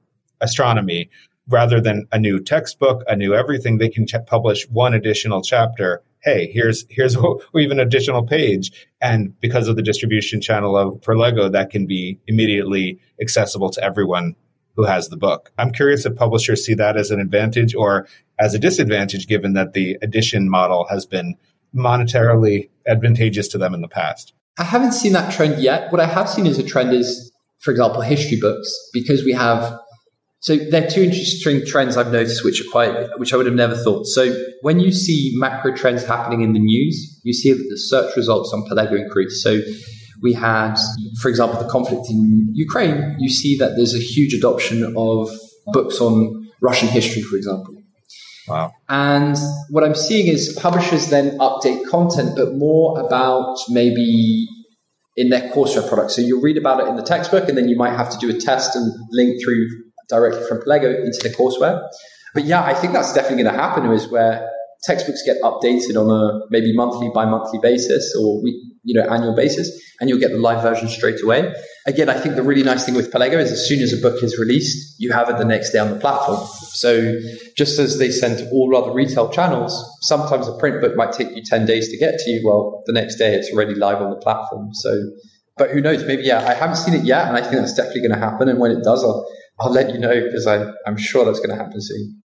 [0.42, 1.08] astronomy,
[1.48, 6.02] rather than a new textbook, a new everything, they can ch- publish one additional chapter
[6.22, 11.50] hey, here's here's or even additional page, and because of the distribution channel of Perlego,
[11.52, 14.34] that can be immediately accessible to everyone
[14.76, 15.50] who has the book.
[15.58, 18.06] I'm curious if publishers see that as an advantage or
[18.38, 21.36] as a disadvantage, given that the edition model has been
[21.74, 24.32] monetarily advantageous to them in the past.
[24.58, 25.90] I haven't seen that trend yet.
[25.92, 29.78] What I have seen as a trend is, for example, history books, because we have
[30.40, 33.56] So there are two interesting trends I've noticed, which are quite, which I would have
[33.56, 34.06] never thought.
[34.06, 38.16] So when you see macro trends happening in the news, you see that the search
[38.16, 39.42] results on Perlego increase.
[39.42, 39.58] So
[40.22, 40.76] we had,
[41.20, 43.16] for example, the conflict in Ukraine.
[43.18, 45.28] You see that there's a huge adoption of
[45.66, 47.74] books on Russian history, for example.
[48.46, 48.72] Wow.
[48.88, 49.36] And
[49.70, 54.46] what I'm seeing is publishers then update content, but more about maybe
[55.16, 56.12] in their courseware product.
[56.12, 58.30] So you'll read about it in the textbook, and then you might have to do
[58.30, 59.66] a test and link through
[60.08, 61.86] directly from Perlego into the courseware.
[62.34, 64.48] But yeah, I think that's definitely going to happen is where
[64.84, 69.70] textbooks get updated on a maybe monthly, bi-monthly basis or week, you know, annual basis,
[70.00, 71.52] and you'll get the live version straight away.
[71.86, 74.22] Again, I think the really nice thing with Perlego is as soon as a book
[74.22, 76.46] is released, you have it the next day on the platform.
[76.72, 77.18] So
[77.56, 81.34] just as they send to all other retail channels, sometimes a print book might take
[81.34, 82.46] you 10 days to get to you.
[82.46, 84.70] Well, the next day it's already live on the platform.
[84.74, 85.10] So,
[85.56, 86.04] but who knows?
[86.04, 88.48] Maybe, yeah, I haven't seen it yet, and I think that's definitely going to happen.
[88.48, 89.26] And when it does, I'll,
[89.60, 92.22] I'll let you know because I'm sure that's going to happen soon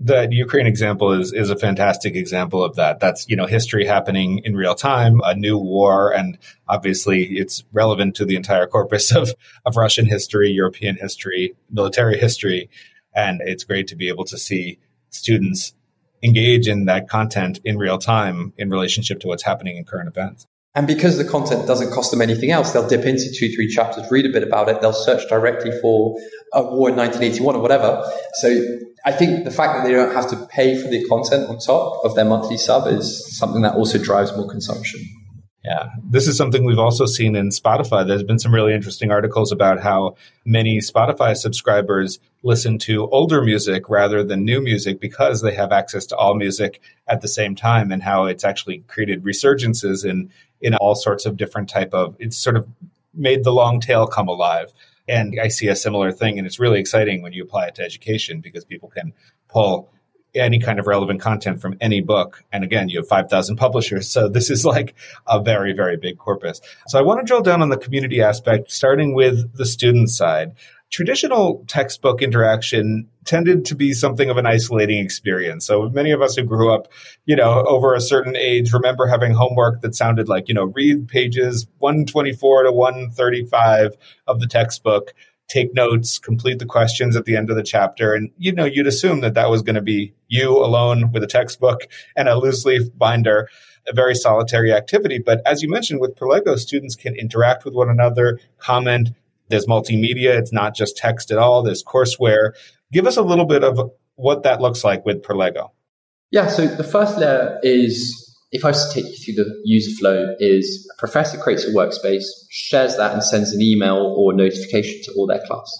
[0.00, 3.00] the Ukraine example is is a fantastic example of that.
[3.00, 6.38] That's you know history happening in real time, a new war, and
[6.68, 9.34] obviously it's relevant to the entire corpus of
[9.66, 12.70] of Russian history, European history, military history,
[13.14, 14.78] and it's great to be able to see
[15.10, 15.74] students
[16.22, 20.46] engage in that content in real time in relationship to what's happening in current events.
[20.74, 24.08] And because the content doesn't cost them anything else, they'll dip into two, three chapters,
[24.10, 24.80] read a bit about it.
[24.80, 26.16] They'll search directly for
[26.52, 28.08] a war in 1981 or whatever.
[28.34, 31.58] So I think the fact that they don't have to pay for the content on
[31.58, 35.00] top of their monthly sub is something that also drives more consumption.
[35.64, 38.06] Yeah, this is something we've also seen in Spotify.
[38.06, 43.90] There's been some really interesting articles about how many Spotify subscribers listen to older music
[43.90, 47.92] rather than new music because they have access to all music at the same time
[47.92, 50.30] and how it's actually created resurgences in
[50.62, 52.66] in all sorts of different type of it's sort of
[53.12, 54.72] made the long tail come alive.
[55.06, 57.82] And I see a similar thing and it's really exciting when you apply it to
[57.82, 59.12] education because people can
[59.48, 59.90] pull
[60.34, 62.44] any kind of relevant content from any book.
[62.52, 64.10] And again, you have 5,000 publishers.
[64.10, 64.94] So this is like
[65.26, 66.60] a very, very big corpus.
[66.88, 70.52] So I want to drill down on the community aspect, starting with the student side.
[70.90, 75.64] Traditional textbook interaction tended to be something of an isolating experience.
[75.64, 76.88] So many of us who grew up,
[77.26, 81.06] you know, over a certain age remember having homework that sounded like, you know, read
[81.06, 85.14] pages 124 to 135 of the textbook
[85.50, 88.14] take notes, complete the questions at the end of the chapter.
[88.14, 91.26] And, you know, you'd assume that that was going to be you alone with a
[91.26, 93.48] textbook and a loose leaf binder,
[93.88, 95.18] a very solitary activity.
[95.18, 99.10] But as you mentioned with Perlego, students can interact with one another, comment.
[99.48, 100.38] There's multimedia.
[100.38, 101.64] It's not just text at all.
[101.64, 102.52] There's courseware.
[102.92, 105.70] Give us a little bit of what that looks like with Perlego.
[106.30, 106.46] Yeah.
[106.46, 110.34] So the first layer is if I was to take you through the user flow,
[110.38, 115.12] is a professor creates a workspace, shares that, and sends an email or notification to
[115.16, 115.70] all their class.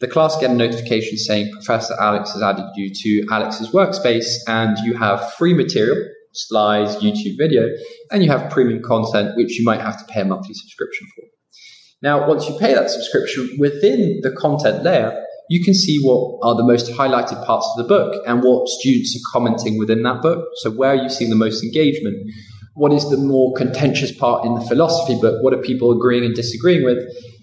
[0.00, 4.76] The class get a notification saying Professor Alex has added you to Alex's workspace, and
[4.84, 5.96] you have free material,
[6.32, 7.68] slides, YouTube video,
[8.10, 11.24] and you have premium content, which you might have to pay a monthly subscription for.
[12.02, 16.54] Now, once you pay that subscription, within the content layer, you can see what are
[16.54, 20.48] the most highlighted parts of the book and what students are commenting within that book.
[20.56, 22.16] So where are you seeing the most engagement?
[22.74, 25.42] What is the more contentious part in the philosophy book?
[25.42, 26.98] What are people agreeing and disagreeing with?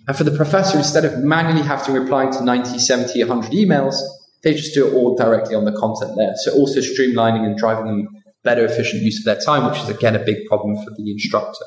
[0.07, 3.95] And for the professor, instead of manually having to reply to 90, 70, 100 emails,
[4.43, 6.33] they just do it all directly on the content there.
[6.37, 8.07] So also streamlining and driving them
[8.43, 11.65] better efficient use of their time, which is again a big problem for the instructor.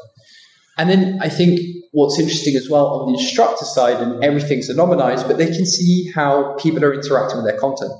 [0.76, 1.60] And then I think
[1.92, 6.10] what's interesting as well on the instructor side, and everything's anonymized, but they can see
[6.12, 7.92] how people are interacting with their content.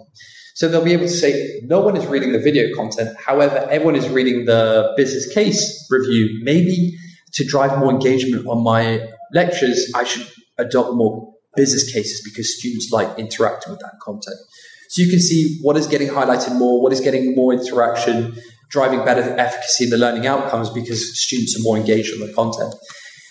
[0.56, 3.16] So they'll be able to say, no one is reading the video content.
[3.18, 6.40] However, everyone is reading the business case review.
[6.42, 6.96] Maybe
[7.34, 10.26] to drive more engagement on my lectures, I should
[10.58, 14.36] adopt more business cases because students like interacting with that content.
[14.90, 18.36] So you can see what is getting highlighted more, what is getting more interaction,
[18.70, 22.74] driving better efficacy in the learning outcomes because students are more engaged on the content.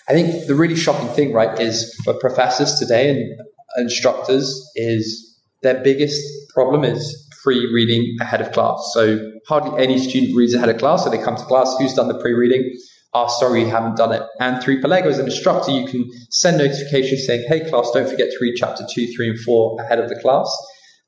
[0.09, 3.39] I think the really shocking thing, right, is for professors today and
[3.77, 6.21] instructors is their biggest
[6.53, 8.91] problem is pre-reading ahead of class.
[8.93, 11.03] So hardly any student reads ahead of class.
[11.03, 12.77] So they come to class, who's done the pre-reading?
[13.13, 14.23] Oh, sorry, you haven't done it.
[14.39, 18.29] And through Perlego as an instructor, you can send notifications saying, hey, class, don't forget
[18.29, 20.49] to read chapter two, three, and four ahead of the class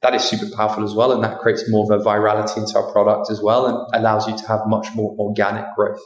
[0.06, 1.12] that is super powerful as well.
[1.12, 4.38] And that creates more of a virality into our product as well and allows you
[4.38, 6.00] to have much more organic growth.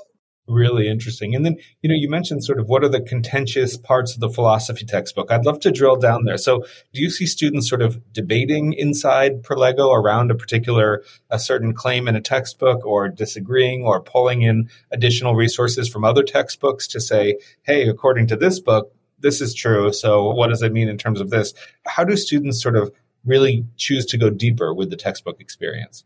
[0.47, 1.35] Really interesting.
[1.35, 4.29] And then, you know, you mentioned sort of what are the contentious parts of the
[4.29, 5.31] philosophy textbook.
[5.31, 6.38] I'd love to drill down there.
[6.38, 11.73] So do you see students sort of debating inside Perlego around a particular, a certain
[11.73, 17.01] claim in a textbook or disagreeing or pulling in additional resources from other textbooks to
[17.01, 19.91] say, hey, according to this book, this is true.
[19.91, 21.53] So what does it mean in terms of this?
[21.85, 22.91] How do students sort of
[23.25, 26.03] really choose to go deeper with the textbook experience?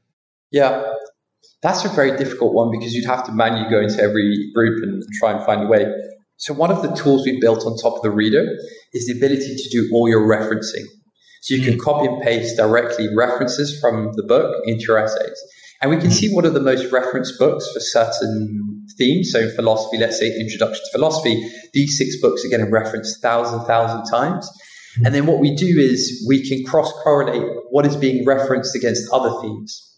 [0.52, 0.84] Yeah,
[1.62, 5.02] that's a very difficult one because you'd have to manually go into every group and
[5.19, 5.86] try and find a way.
[6.38, 8.45] So one of the tools we built on top of the reader
[8.91, 10.86] is the ability to do all your referencing.
[11.41, 11.80] So you can hmm.
[11.80, 15.38] copy and paste directly references from the book into your essays.
[15.82, 16.13] And we can hmm.
[16.13, 19.32] see what are the most referenced books for certain themes.
[19.32, 23.65] So in philosophy, let's say Introduction to Philosophy, these six books are getting referenced thousand,
[23.65, 24.49] thousand times.
[25.03, 29.12] And then what we do is we can cross correlate what is being referenced against
[29.12, 29.89] other themes.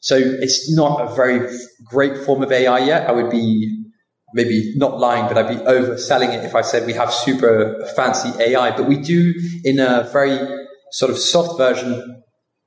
[0.00, 1.48] So it's not a very
[1.84, 3.08] great form of AI yet.
[3.08, 3.84] I would be
[4.34, 8.30] maybe not lying, but I'd be overselling it if I said we have super fancy
[8.40, 10.38] AI, but we do in a very
[10.92, 12.22] sort of soft version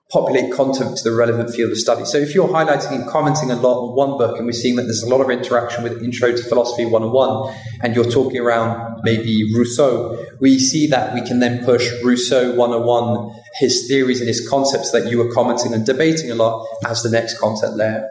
[0.09, 2.03] populate content to the relevant field of study.
[2.03, 4.83] So if you're highlighting and commenting a lot on one book, and we're seeing that
[4.83, 9.43] there's a lot of interaction with Intro to Philosophy 101, and you're talking around maybe
[9.55, 14.91] Rousseau, we see that we can then push Rousseau 101, his theories and his concepts
[14.91, 18.07] that you were commenting and debating a lot as the next content layer.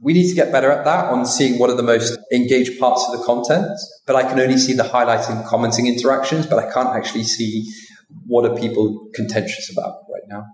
[0.00, 3.06] We need to get better at that on seeing what are the most engaged parts
[3.08, 3.70] of the content,
[4.04, 7.64] but I can only see the highlighting, commenting interactions, but I can't actually see
[8.26, 10.44] what are people contentious about right now.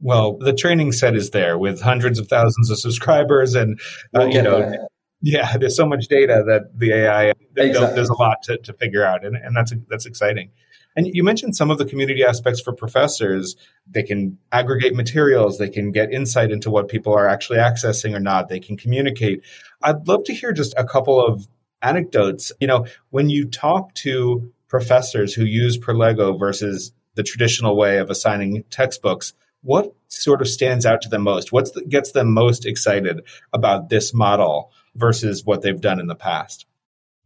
[0.00, 3.80] Well, the training set is there with hundreds of thousands of subscribers, and
[4.14, 4.88] uh, you know, there.
[5.20, 7.94] yeah, there's so much data that the AI exactly.
[7.94, 10.50] there's a lot to, to figure out, and, and that's that's exciting.
[10.96, 13.56] And you mentioned some of the community aspects for professors.
[13.86, 18.20] They can aggregate materials, they can get insight into what people are actually accessing or
[18.20, 19.42] not, they can communicate.
[19.82, 21.46] I'd love to hear just a couple of
[21.82, 22.52] anecdotes.
[22.60, 28.10] You know, when you talk to professors who use Perlego versus the traditional way of
[28.10, 31.52] assigning textbooks, what sort of stands out to them most?
[31.52, 36.66] What gets them most excited about this model versus what they've done in the past?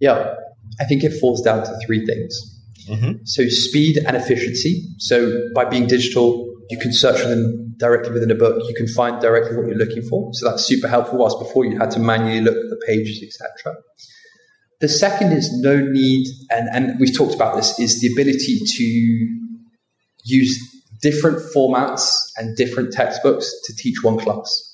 [0.00, 0.34] Yeah,
[0.80, 2.60] I think it falls down to three things.
[2.88, 3.24] Mm-hmm.
[3.24, 4.88] So, speed and efficiency.
[4.98, 8.60] So, by being digital, you can search for them directly within a book.
[8.68, 10.30] You can find directly what you're looking for.
[10.34, 11.18] So, that's super helpful.
[11.18, 13.76] Whilst before you had to manually look at the pages, etc.
[14.80, 18.82] The second is no need, and, and we've talked about this, is the ability to
[20.24, 24.72] use different formats and different textbooks to teach one class.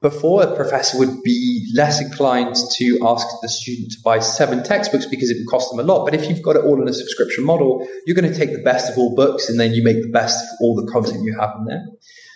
[0.00, 5.06] Before, a professor would be less inclined to ask the student to buy seven textbooks
[5.06, 6.04] because it would cost them a lot.
[6.04, 8.62] But if you've got it all in a subscription model, you're going to take the
[8.62, 11.36] best of all books and then you make the best of all the content you
[11.36, 11.84] have in there.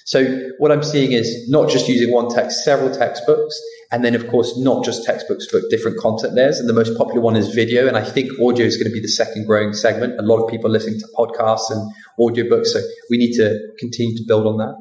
[0.04, 3.58] So what I'm seeing is not just using one text, several textbooks,
[3.92, 6.58] and then of course not just textbooks, but different content layers.
[6.58, 7.86] And the most popular one is video.
[7.86, 10.18] And I think audio is going to be the second growing segment.
[10.18, 12.66] A lot of people are listening to podcasts and audiobooks.
[12.66, 14.74] So we need to continue to build on that.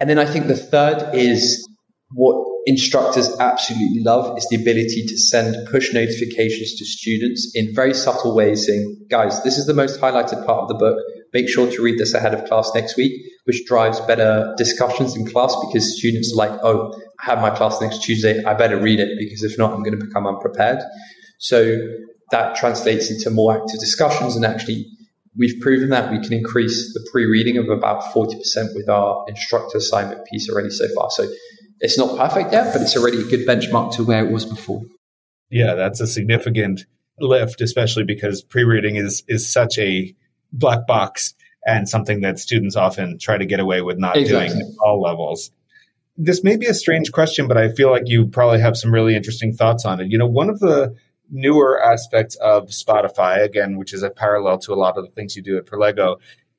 [0.00, 1.66] And then I think the third is
[2.14, 7.92] what instructors absolutely love is the ability to send push notifications to students in very
[7.92, 10.96] subtle ways saying, guys, this is the most highlighted part of the book.
[11.32, 13.12] Make sure to read this ahead of class next week,
[13.46, 17.80] which drives better discussions in class because students are like, oh, I have my class
[17.80, 18.44] next Tuesday.
[18.44, 20.82] I better read it because if not, I'm going to become unprepared.
[21.38, 21.76] So
[22.30, 24.86] that translates into more active discussions and actually
[25.36, 28.36] we've proven that we can increase the pre-reading of about 40%
[28.74, 31.10] with our instructor assignment piece already so far.
[31.10, 31.26] So
[31.80, 34.82] it's not perfect yet, but it's already a good benchmark to where it was before.
[35.50, 36.86] Yeah, that's a significant
[37.18, 40.14] lift, especially because pre-reading is is such a
[40.52, 41.34] black box
[41.66, 44.48] and something that students often try to get away with not exactly.
[44.48, 45.50] doing at all levels.
[46.16, 49.16] This may be a strange question, but I feel like you probably have some really
[49.16, 50.10] interesting thoughts on it.
[50.10, 50.94] You know, one of the
[51.30, 55.34] newer aspects of Spotify, again, which is a parallel to a lot of the things
[55.34, 56.16] you do at Perlego,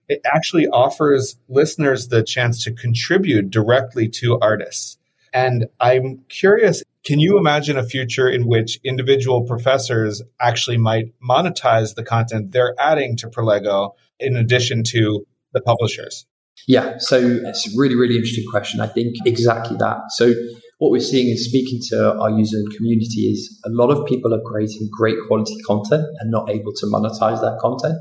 [0.07, 4.97] it actually offers listeners the chance to contribute directly to artists.
[5.35, 11.95] And I'm curious, can you imagine a future in which individual professors actually might monetize
[11.95, 16.25] the content they're adding to Perlego in addition to the publishers?
[16.69, 18.79] Yeah, so it's a really, really interesting question.
[18.79, 19.97] I think exactly that.
[20.11, 20.33] So
[20.77, 24.41] what we're seeing in speaking to our user community is a lot of people are
[24.45, 27.97] creating great quality content and not able to monetize that content.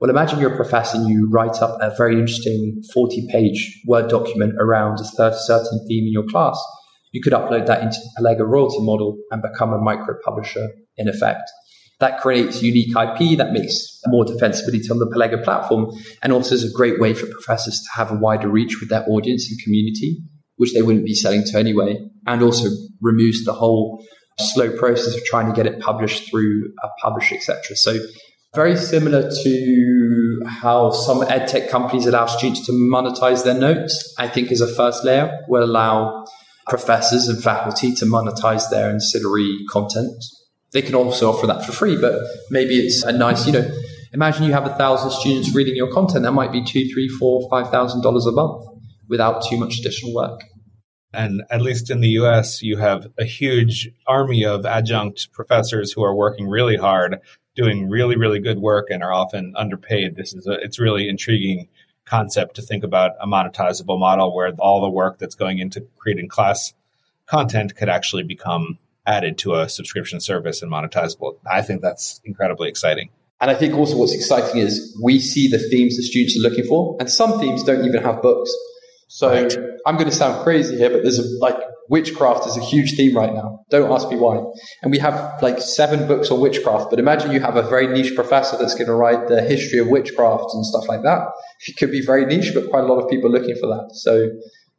[0.00, 4.08] Well, imagine you're a professor and you write up a very interesting 40 page Word
[4.08, 6.62] document around a certain theme in your class.
[7.16, 11.08] You could upload that into the Perlego royalty model and become a micro publisher in
[11.08, 11.50] effect.
[11.98, 15.86] That creates unique IP that makes more defensibility on the Perlego platform
[16.22, 19.02] and also is a great way for professors to have a wider reach with their
[19.08, 20.18] audience and community,
[20.56, 21.96] which they wouldn't be selling to anyway,
[22.26, 22.68] and also
[23.00, 24.04] removes the whole
[24.38, 27.76] slow process of trying to get it published through a publisher, etc.
[27.76, 27.98] So
[28.54, 34.52] very similar to how some edtech companies allow students to monetize their notes, I think
[34.52, 36.26] is a first layer will allow
[36.66, 40.24] professors and faculty to monetize their ancillary content
[40.72, 43.66] they can also offer that for free, but maybe it's a nice, you know,
[44.16, 46.22] Imagine you have a thousand students reading your content.
[46.22, 48.64] That might be two, three, four, five thousand dollars a month
[49.08, 50.40] without too much additional work.
[51.12, 56.02] And at least in the US, you have a huge army of adjunct professors who
[56.02, 57.18] are working really hard,
[57.54, 60.16] doing really, really good work, and are often underpaid.
[60.16, 61.68] This is a, it's really intriguing
[62.06, 66.28] concept to think about a monetizable model where all the work that's going into creating
[66.28, 66.72] class
[67.26, 71.36] content could actually become added to a subscription service and monetizable.
[71.50, 73.10] I think that's incredibly exciting.
[73.40, 76.64] And I think also what's exciting is we see the themes the students are looking
[76.64, 78.50] for, and some themes don't even have books.
[79.08, 79.56] So right.
[79.86, 81.56] I'm going to sound crazy here, but there's a, like
[81.88, 83.60] witchcraft is a huge theme right now.
[83.70, 84.42] Don't ask me why.
[84.82, 88.14] And we have like seven books on witchcraft, but imagine you have a very niche
[88.14, 91.28] professor that's going to write the history of witchcraft and stuff like that.
[91.68, 93.90] It could be very niche, but quite a lot of people are looking for that.
[93.94, 94.28] So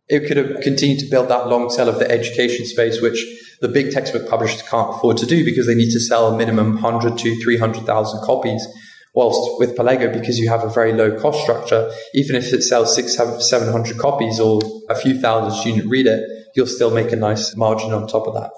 [0.10, 3.24] it could have continued to build that long tail of the education space, which
[3.62, 6.82] the big textbook publishers can't afford to do because they need to sell a minimum
[6.82, 8.66] 100 to 300,000 copies
[9.18, 12.94] Whilst with Perlego, because you have a very low cost structure, even if it sells
[12.94, 13.18] six,
[13.50, 14.62] seven hundred copies or
[14.92, 16.22] a few thousand students read it,
[16.56, 18.52] you'll still make a nice margin on top of that.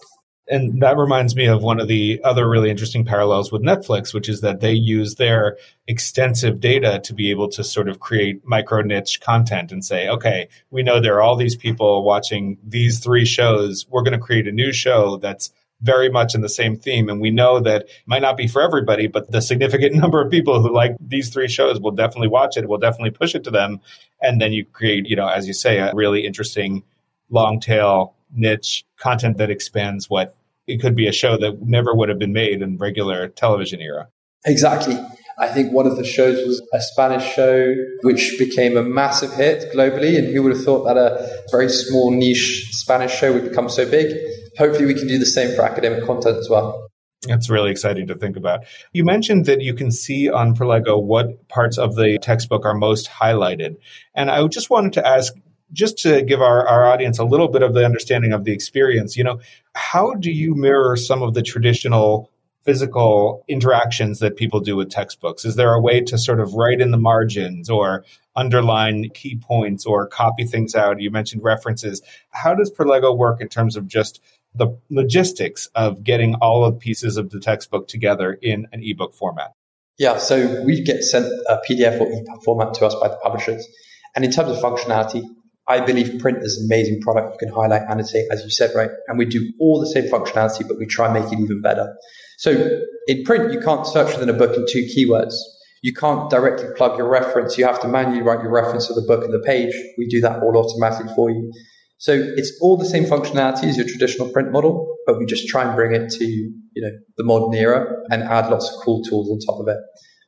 [0.50, 4.28] And that reminds me of one of the other really interesting parallels with Netflix, which
[4.28, 5.58] is that they use their
[5.88, 10.50] extensive data to be able to sort of create micro niche content and say, okay,
[10.72, 13.86] we know there are all these people watching these three shows.
[13.90, 15.52] We're going to create a new show that's
[15.82, 17.10] very much in the same theme.
[17.10, 20.32] And we know that it might not be for everybody, but the significant number of
[20.32, 23.52] people who like these three shows will definitely watch it, will definitely push it to
[23.52, 23.80] them.
[24.22, 26.84] And then you create, you know, as you say, a really interesting
[27.30, 30.36] long tail niche content that expands what
[30.68, 34.08] it could be a show that never would have been made in regular television era.
[34.46, 34.98] Exactly.
[35.40, 39.74] I think one of the shows was a Spanish show which became a massive hit
[39.74, 40.18] globally.
[40.18, 43.90] And who would have thought that a very small niche Spanish show would become so
[43.90, 44.14] big?
[44.60, 46.92] Hopefully we can do the same for academic content as well.
[47.24, 48.66] That's really exciting to think about.
[48.94, 53.10] You mentioned that you can see on Perlego what parts of the textbook are most
[53.10, 53.78] highlighted.
[54.14, 55.34] And I just wanted to ask,
[55.72, 59.18] just to give our, our audience a little bit of the understanding of the experience,
[59.18, 59.40] you know,
[59.76, 62.32] how do you mirror some of the traditional
[62.64, 65.46] physical interactions that people do with textbooks?
[65.46, 68.06] Is there a way to sort of write in the margins or
[68.36, 71.02] underline key points or copy things out?
[71.02, 72.02] You mentioned references.
[72.30, 74.22] How does Perlego work in terms of just
[74.54, 79.52] the logistics of getting all of pieces of the textbook together in an ebook format?
[79.98, 83.68] Yeah, so we get sent a PDF or EPUB format to us by the publishers.
[84.16, 85.24] And in terms of functionality,
[85.68, 87.34] I believe print is an amazing product.
[87.34, 88.90] You can highlight, annotate, as you said, right?
[89.08, 91.96] And we do all the same functionality, but we try and make it even better.
[92.38, 95.36] So in print, you can't search within a book in two keywords.
[95.84, 97.58] You can't directly plug your reference.
[97.58, 99.74] You have to manually write your reference of the book and the page.
[99.98, 101.52] We do that all automatically for you.
[102.00, 105.66] So it's all the same functionality as your traditional print model, but we just try
[105.66, 109.30] and bring it to, you know, the modern era and add lots of cool tools
[109.30, 109.78] on top of it.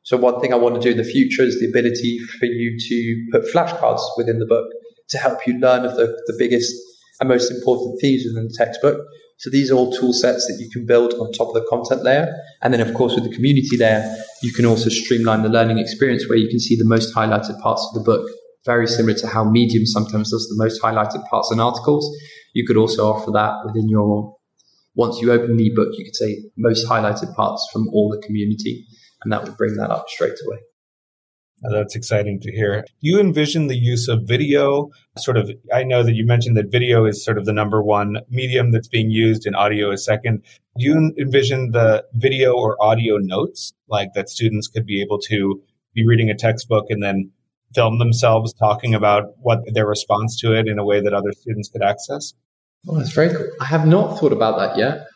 [0.04, 2.78] So one thing I want to do in the future is the ability for you
[2.78, 4.68] to put flashcards within the book
[5.10, 6.76] to help you learn of the, the biggest
[7.22, 9.00] and most important themes within the textbook.
[9.38, 12.04] So these are all tool sets that you can build on top of the content
[12.04, 12.36] layer.
[12.62, 14.14] And then of course with the community layer,
[14.44, 17.88] you can also streamline the learning experience where you can see the most highlighted parts
[17.90, 18.30] of the book
[18.66, 22.10] very similar to how Medium sometimes does the most highlighted parts and articles.
[22.54, 24.36] You could also offer that within your,
[24.96, 28.86] once you open the ebook, you could say most highlighted parts from all the community,
[29.24, 30.60] and that would bring that up straight away.
[31.64, 32.82] Uh, that's exciting to hear.
[32.82, 34.90] Do you envision the use of video?
[35.18, 38.18] Sort of, I know that you mentioned that video is sort of the number one
[38.30, 40.44] medium that's being used and audio is second.
[40.78, 45.62] Do you envision the video or audio notes, like that students could be able to
[45.94, 47.30] be reading a textbook and then
[47.74, 51.70] film themselves talking about what their response to it in a way that other students
[51.70, 52.34] could access?
[52.88, 53.48] Oh, that's very cool.
[53.60, 55.08] I have not thought about that yet.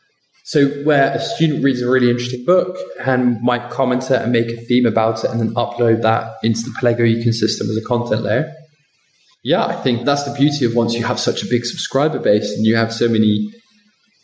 [0.44, 4.48] So, where a student reads a really interesting book and might comment it and make
[4.48, 8.22] a theme about it and then upload that into the Perlego ecosystem as a content
[8.22, 8.54] layer.
[9.44, 12.52] Yeah, I think that's the beauty of once you have such a big subscriber base
[12.52, 13.52] and you have so many.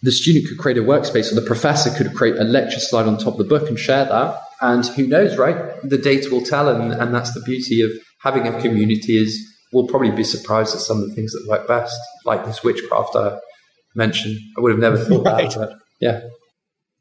[0.03, 3.17] The student could create a workspace or the professor could create a lecture slide on
[3.17, 4.41] top of the book and share that.
[4.61, 5.57] And who knows, right?
[5.83, 7.91] The data will tell, and, and that's the beauty of
[8.23, 11.67] having a community is we'll probably be surprised at some of the things that work
[11.67, 13.39] best, like this witchcraft I
[13.95, 14.39] mentioned.
[14.57, 15.49] I would have never thought right.
[15.49, 16.21] that, but yeah.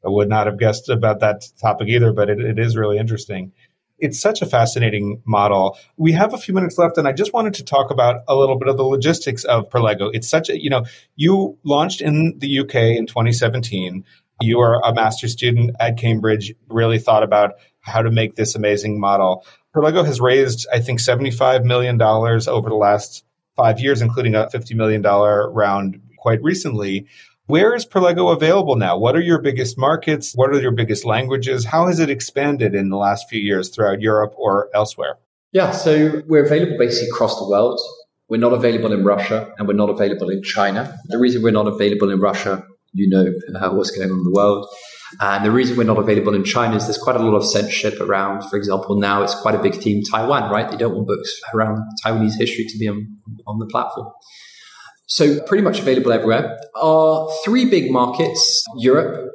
[0.03, 3.51] I would not have guessed about that topic either, but it, it is really interesting.
[3.99, 5.77] It's such a fascinating model.
[5.95, 8.57] We have a few minutes left, and I just wanted to talk about a little
[8.57, 10.09] bit of the logistics of Perlego.
[10.11, 14.03] It's such a, you know, you launched in the UK in 2017.
[14.41, 17.51] You are a master's student at Cambridge, really thought about
[17.81, 19.45] how to make this amazing model.
[19.75, 23.23] Perlego has raised, I think, $75 million over the last
[23.55, 27.07] five years, including a $50 million round quite recently.
[27.45, 28.97] Where is Perlego available now?
[28.97, 30.33] What are your biggest markets?
[30.35, 31.65] What are your biggest languages?
[31.65, 35.17] How has it expanded in the last few years throughout Europe or elsewhere?
[35.51, 37.79] Yeah, so we're available basically across the world.
[38.29, 40.97] We're not available in Russia and we're not available in China.
[41.07, 44.31] The reason we're not available in Russia, you know uh, what's going on in the
[44.31, 44.67] world.
[45.19, 47.45] Uh, and the reason we're not available in China is there's quite a lot of
[47.45, 48.43] censorship around.
[48.49, 50.69] For example, now it's quite a big theme Taiwan, right?
[50.69, 54.07] They don't want books around Taiwanese history to be on, on the platform.
[55.07, 56.57] So pretty much available everywhere.
[56.81, 59.31] Our three big markets, Europe,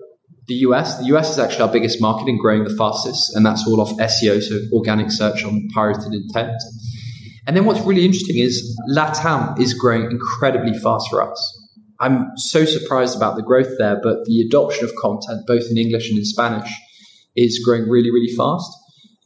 [0.47, 0.99] the US.
[0.99, 3.91] The US is actually our biggest market and growing the fastest, and that's all off
[3.99, 6.55] SEO, so organic search on pirated intent.
[7.47, 11.66] And then what's really interesting is LATAM is growing incredibly fast for us.
[12.01, 16.09] I'm so surprised about the growth there, but the adoption of content, both in English
[16.09, 16.71] and in Spanish,
[17.35, 18.71] is growing really, really fast.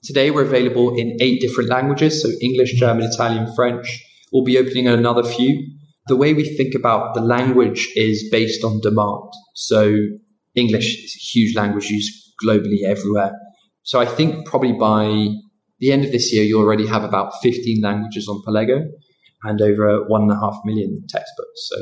[0.03, 4.03] Today, we're available in eight different languages, so English, German, Italian, French.
[4.33, 5.67] We'll be opening another few.
[6.07, 9.31] The way we think about the language is based on demand.
[9.55, 9.95] So
[10.55, 12.13] English is a huge language used
[12.45, 13.33] globally everywhere.
[13.83, 15.29] So I think probably by
[15.79, 18.85] the end of this year, you'll already have about 15 languages on Perlego
[19.43, 21.69] and over one and a half million textbooks.
[21.69, 21.77] So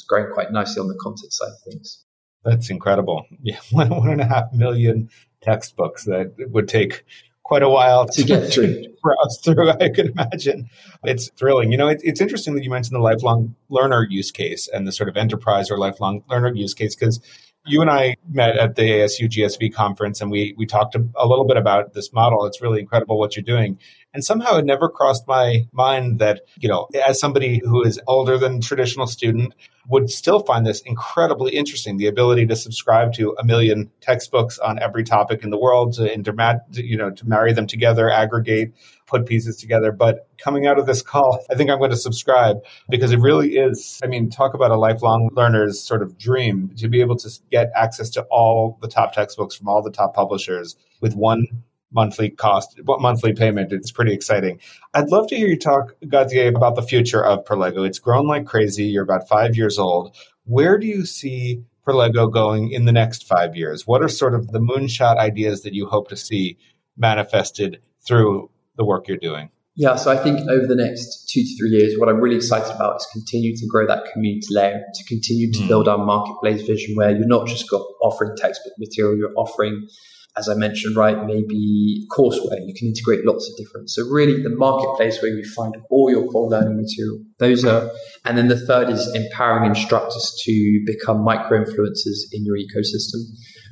[0.00, 2.04] it's growing quite nicely on the content side of things.
[2.44, 3.26] That's incredible.
[3.42, 5.08] Yeah, one, one and a half million
[5.42, 7.04] textbooks that would take
[7.42, 8.84] quite a while to, to get through.
[9.02, 10.68] browse through, I could imagine.
[11.04, 11.72] It's thrilling.
[11.72, 14.92] You know, it, it's interesting that you mentioned the lifelong learner use case and the
[14.92, 17.20] sort of enterprise or lifelong learner use case because
[17.66, 21.26] you and I met at the ASU GSV conference and we we talked a, a,
[21.26, 22.46] little bit about this model.
[22.46, 23.78] It's really incredible what you're doing.
[24.12, 28.38] And somehow it never crossed my mind that, you know, as somebody who is older
[28.38, 29.54] than traditional student
[29.88, 34.80] would still find this incredibly interesting, the ability to subscribe to a million textbooks on
[34.80, 38.72] every topic in the world to, intermat, you know, to marry them together, aggregate,
[39.06, 39.92] put pieces together.
[39.92, 42.58] But coming out of this call, I think I'm going to subscribe
[42.88, 46.88] because it really is, I mean, talk about a lifelong learner's sort of dream to
[46.88, 50.76] be able to get access to all the top textbooks from all the top publishers
[51.00, 51.46] with one
[51.92, 53.72] monthly cost, what monthly payment.
[53.72, 54.60] It's pretty exciting.
[54.94, 57.86] I'd love to hear you talk, Gauthier, about the future of Perlego.
[57.86, 58.84] It's grown like crazy.
[58.84, 60.16] You're about five years old.
[60.44, 63.86] Where do you see Perlego going in the next five years?
[63.86, 66.58] What are sort of the moonshot ideas that you hope to see
[66.96, 69.50] manifested through the work you're doing?
[69.76, 72.74] Yeah, so I think over the next two to three years, what I'm really excited
[72.74, 75.68] about is continue to grow that community layer, to continue to mm.
[75.68, 77.66] build our marketplace vision where you're not just
[78.02, 79.88] offering textbook material, you're offering
[80.36, 82.60] as I mentioned, right, maybe courseware.
[82.66, 83.90] You can integrate lots of different.
[83.90, 87.18] So really the marketplace where you find all your core learning material.
[87.38, 87.90] Those are,
[88.24, 93.22] and then the third is empowering instructors to become micro influencers in your ecosystem.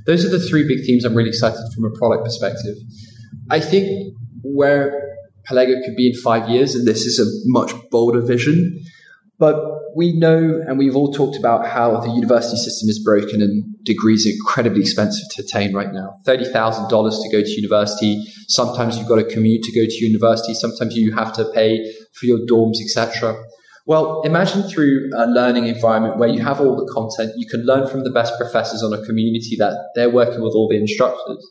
[0.07, 2.77] Those are the three big themes I'm really excited from a product perspective.
[3.51, 5.17] I think where
[5.49, 8.85] Perlego could be in five years, and this is a much bolder vision,
[9.39, 9.57] but
[9.97, 14.27] we know, and we've all talked about how the university system is broken and degrees
[14.27, 16.17] are incredibly expensive to attain right now.
[16.27, 18.25] $30,000 to go to university.
[18.49, 20.55] Sometimes you've got to commute to go to university.
[20.55, 21.79] Sometimes you have to pay
[22.15, 23.37] for your dorms, etc.
[23.87, 27.89] Well, imagine through a learning environment where you have all the content, you can learn
[27.89, 31.43] from the best professors on a community that they're working with all the instructors.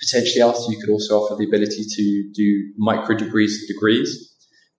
[0.00, 4.28] Potentially after you could also offer the ability to do micro degrees and degrees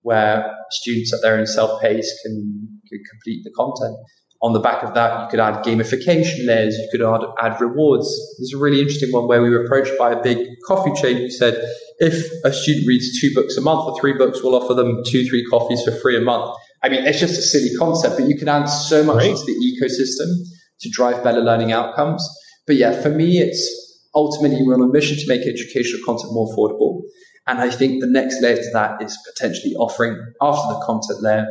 [0.02, 3.96] where students at their own self pace can, can complete the content.
[4.42, 8.08] On the back of that, you could add gamification layers, you could add, add rewards.
[8.40, 11.30] There's a really interesting one where we were approached by a big coffee chain who
[11.30, 11.62] said,
[11.98, 15.28] if a student reads two books a month or three books, we'll offer them two,
[15.28, 16.56] three coffees for free a month.
[16.82, 19.52] I mean, it's just a silly concept, but you can add so much into the
[19.52, 20.32] ecosystem
[20.80, 22.26] to drive better learning outcomes.
[22.66, 23.62] But yeah, for me, it's
[24.16, 27.02] ultimately we're on a mission to make educational content more affordable.
[27.48, 31.48] And I think the next layer to that is potentially offering after the content layer,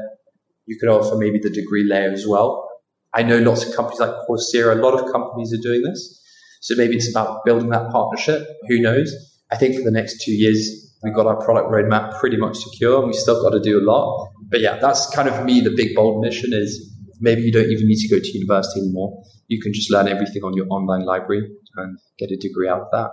[0.68, 2.68] you could offer maybe the degree layer as well.
[3.14, 6.22] I know lots of companies like Coursera, a lot of companies are doing this.
[6.60, 8.46] So maybe it's about building that partnership.
[8.68, 9.12] Who knows?
[9.50, 12.98] I think for the next two years, we've got our product roadmap pretty much secure
[12.98, 14.28] and we still got to do a lot.
[14.50, 15.60] But yeah, that's kind of me.
[15.60, 19.22] The big bold mission is maybe you don't even need to go to university anymore.
[19.46, 22.88] You can just learn everything on your online library and get a degree out of
[22.92, 23.10] that.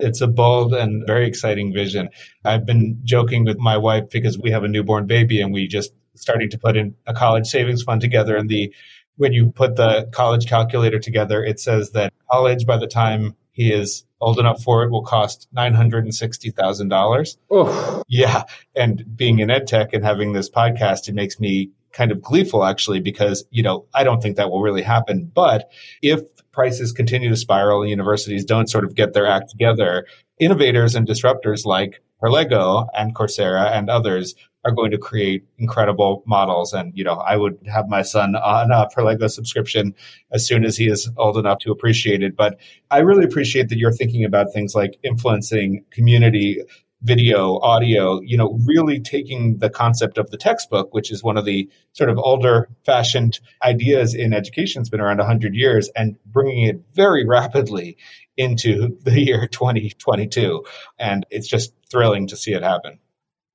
[0.00, 2.08] It's a bold and very exciting vision.
[2.44, 5.92] I've been joking with my wife because we have a newborn baby and we just
[6.20, 8.72] starting to put in a college savings fund together and the
[9.16, 13.72] when you put the college calculator together it says that college by the time he
[13.72, 17.36] is old enough for it will cost $960,000.
[17.50, 18.02] Oh.
[18.08, 18.44] Yeah.
[18.76, 22.64] And being in ed tech and having this podcast, it makes me kind of gleeful
[22.64, 25.30] actually because, you know, I don't think that will really happen.
[25.34, 25.70] But
[26.02, 26.20] if
[26.52, 30.06] prices continue to spiral and universities don't sort of get their act together,
[30.38, 34.34] innovators and disruptors like Perlego and Coursera and others
[34.64, 36.72] are going to create incredible models.
[36.72, 39.94] And, you know, I would have my son on uh, a Perlego subscription
[40.32, 42.36] as soon as he is old enough to appreciate it.
[42.36, 42.58] But
[42.90, 46.62] I really appreciate that you're thinking about things like influencing community
[47.02, 51.44] video, audio, you know, really taking the concept of the textbook, which is one of
[51.44, 56.64] the sort of older fashioned ideas in education, it's been around 100 years, and bringing
[56.64, 57.96] it very rapidly
[58.36, 60.64] into the year 2022.
[60.98, 62.98] And it's just thrilling to see it happen.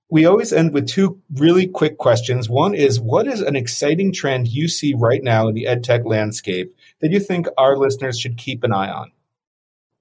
[0.09, 2.47] We always end with two really quick questions.
[2.47, 6.75] One is what is an exciting trend you see right now in the edtech landscape
[7.01, 9.11] that you think our listeners should keep an eye on?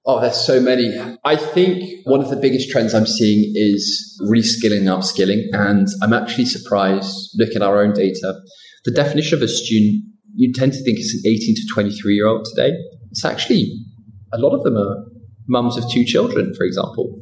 [0.07, 0.95] Oh, there's so many.
[1.23, 5.47] I think one of the biggest trends I'm seeing is reskilling and upskilling.
[5.51, 8.35] And I'm actually surprised, looking at our own data,
[8.83, 10.03] the definition of a student,
[10.35, 12.73] you tend to think it's an 18 to 23 year old today.
[13.09, 13.73] It's actually,
[14.31, 15.05] a lot of them are
[15.47, 17.19] mums of two children, for example.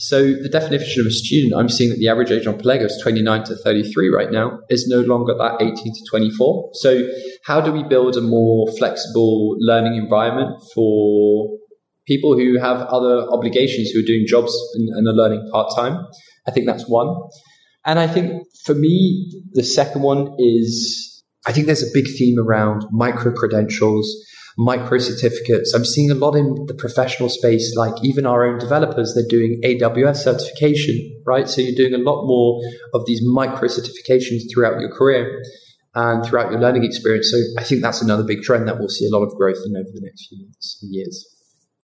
[0.00, 2.98] So the definition of a student, I'm seeing that the average age on Perlego is
[3.02, 6.70] 29 to 33 right now, is no longer that 18 to 24.
[6.74, 7.02] So
[7.44, 11.58] how do we build a more flexible learning environment for
[12.10, 16.04] people who have other obligations who are doing jobs and, and are learning part time.
[16.48, 17.14] I think that's one.
[17.86, 22.38] And I think for me, the second one is I think there's a big theme
[22.38, 24.06] around micro credentials,
[24.60, 25.72] micro certificates.
[25.72, 29.58] I'm seeing a lot in the professional space, like even our own developers, they're doing
[29.64, 31.48] AWS certification, right?
[31.48, 32.60] So you're doing a lot more
[32.92, 35.42] of these micro certifications throughout your career
[35.94, 37.30] and throughout your learning experience.
[37.30, 39.74] So I think that's another big trend that we'll see a lot of growth in
[39.76, 41.26] over the next few months years.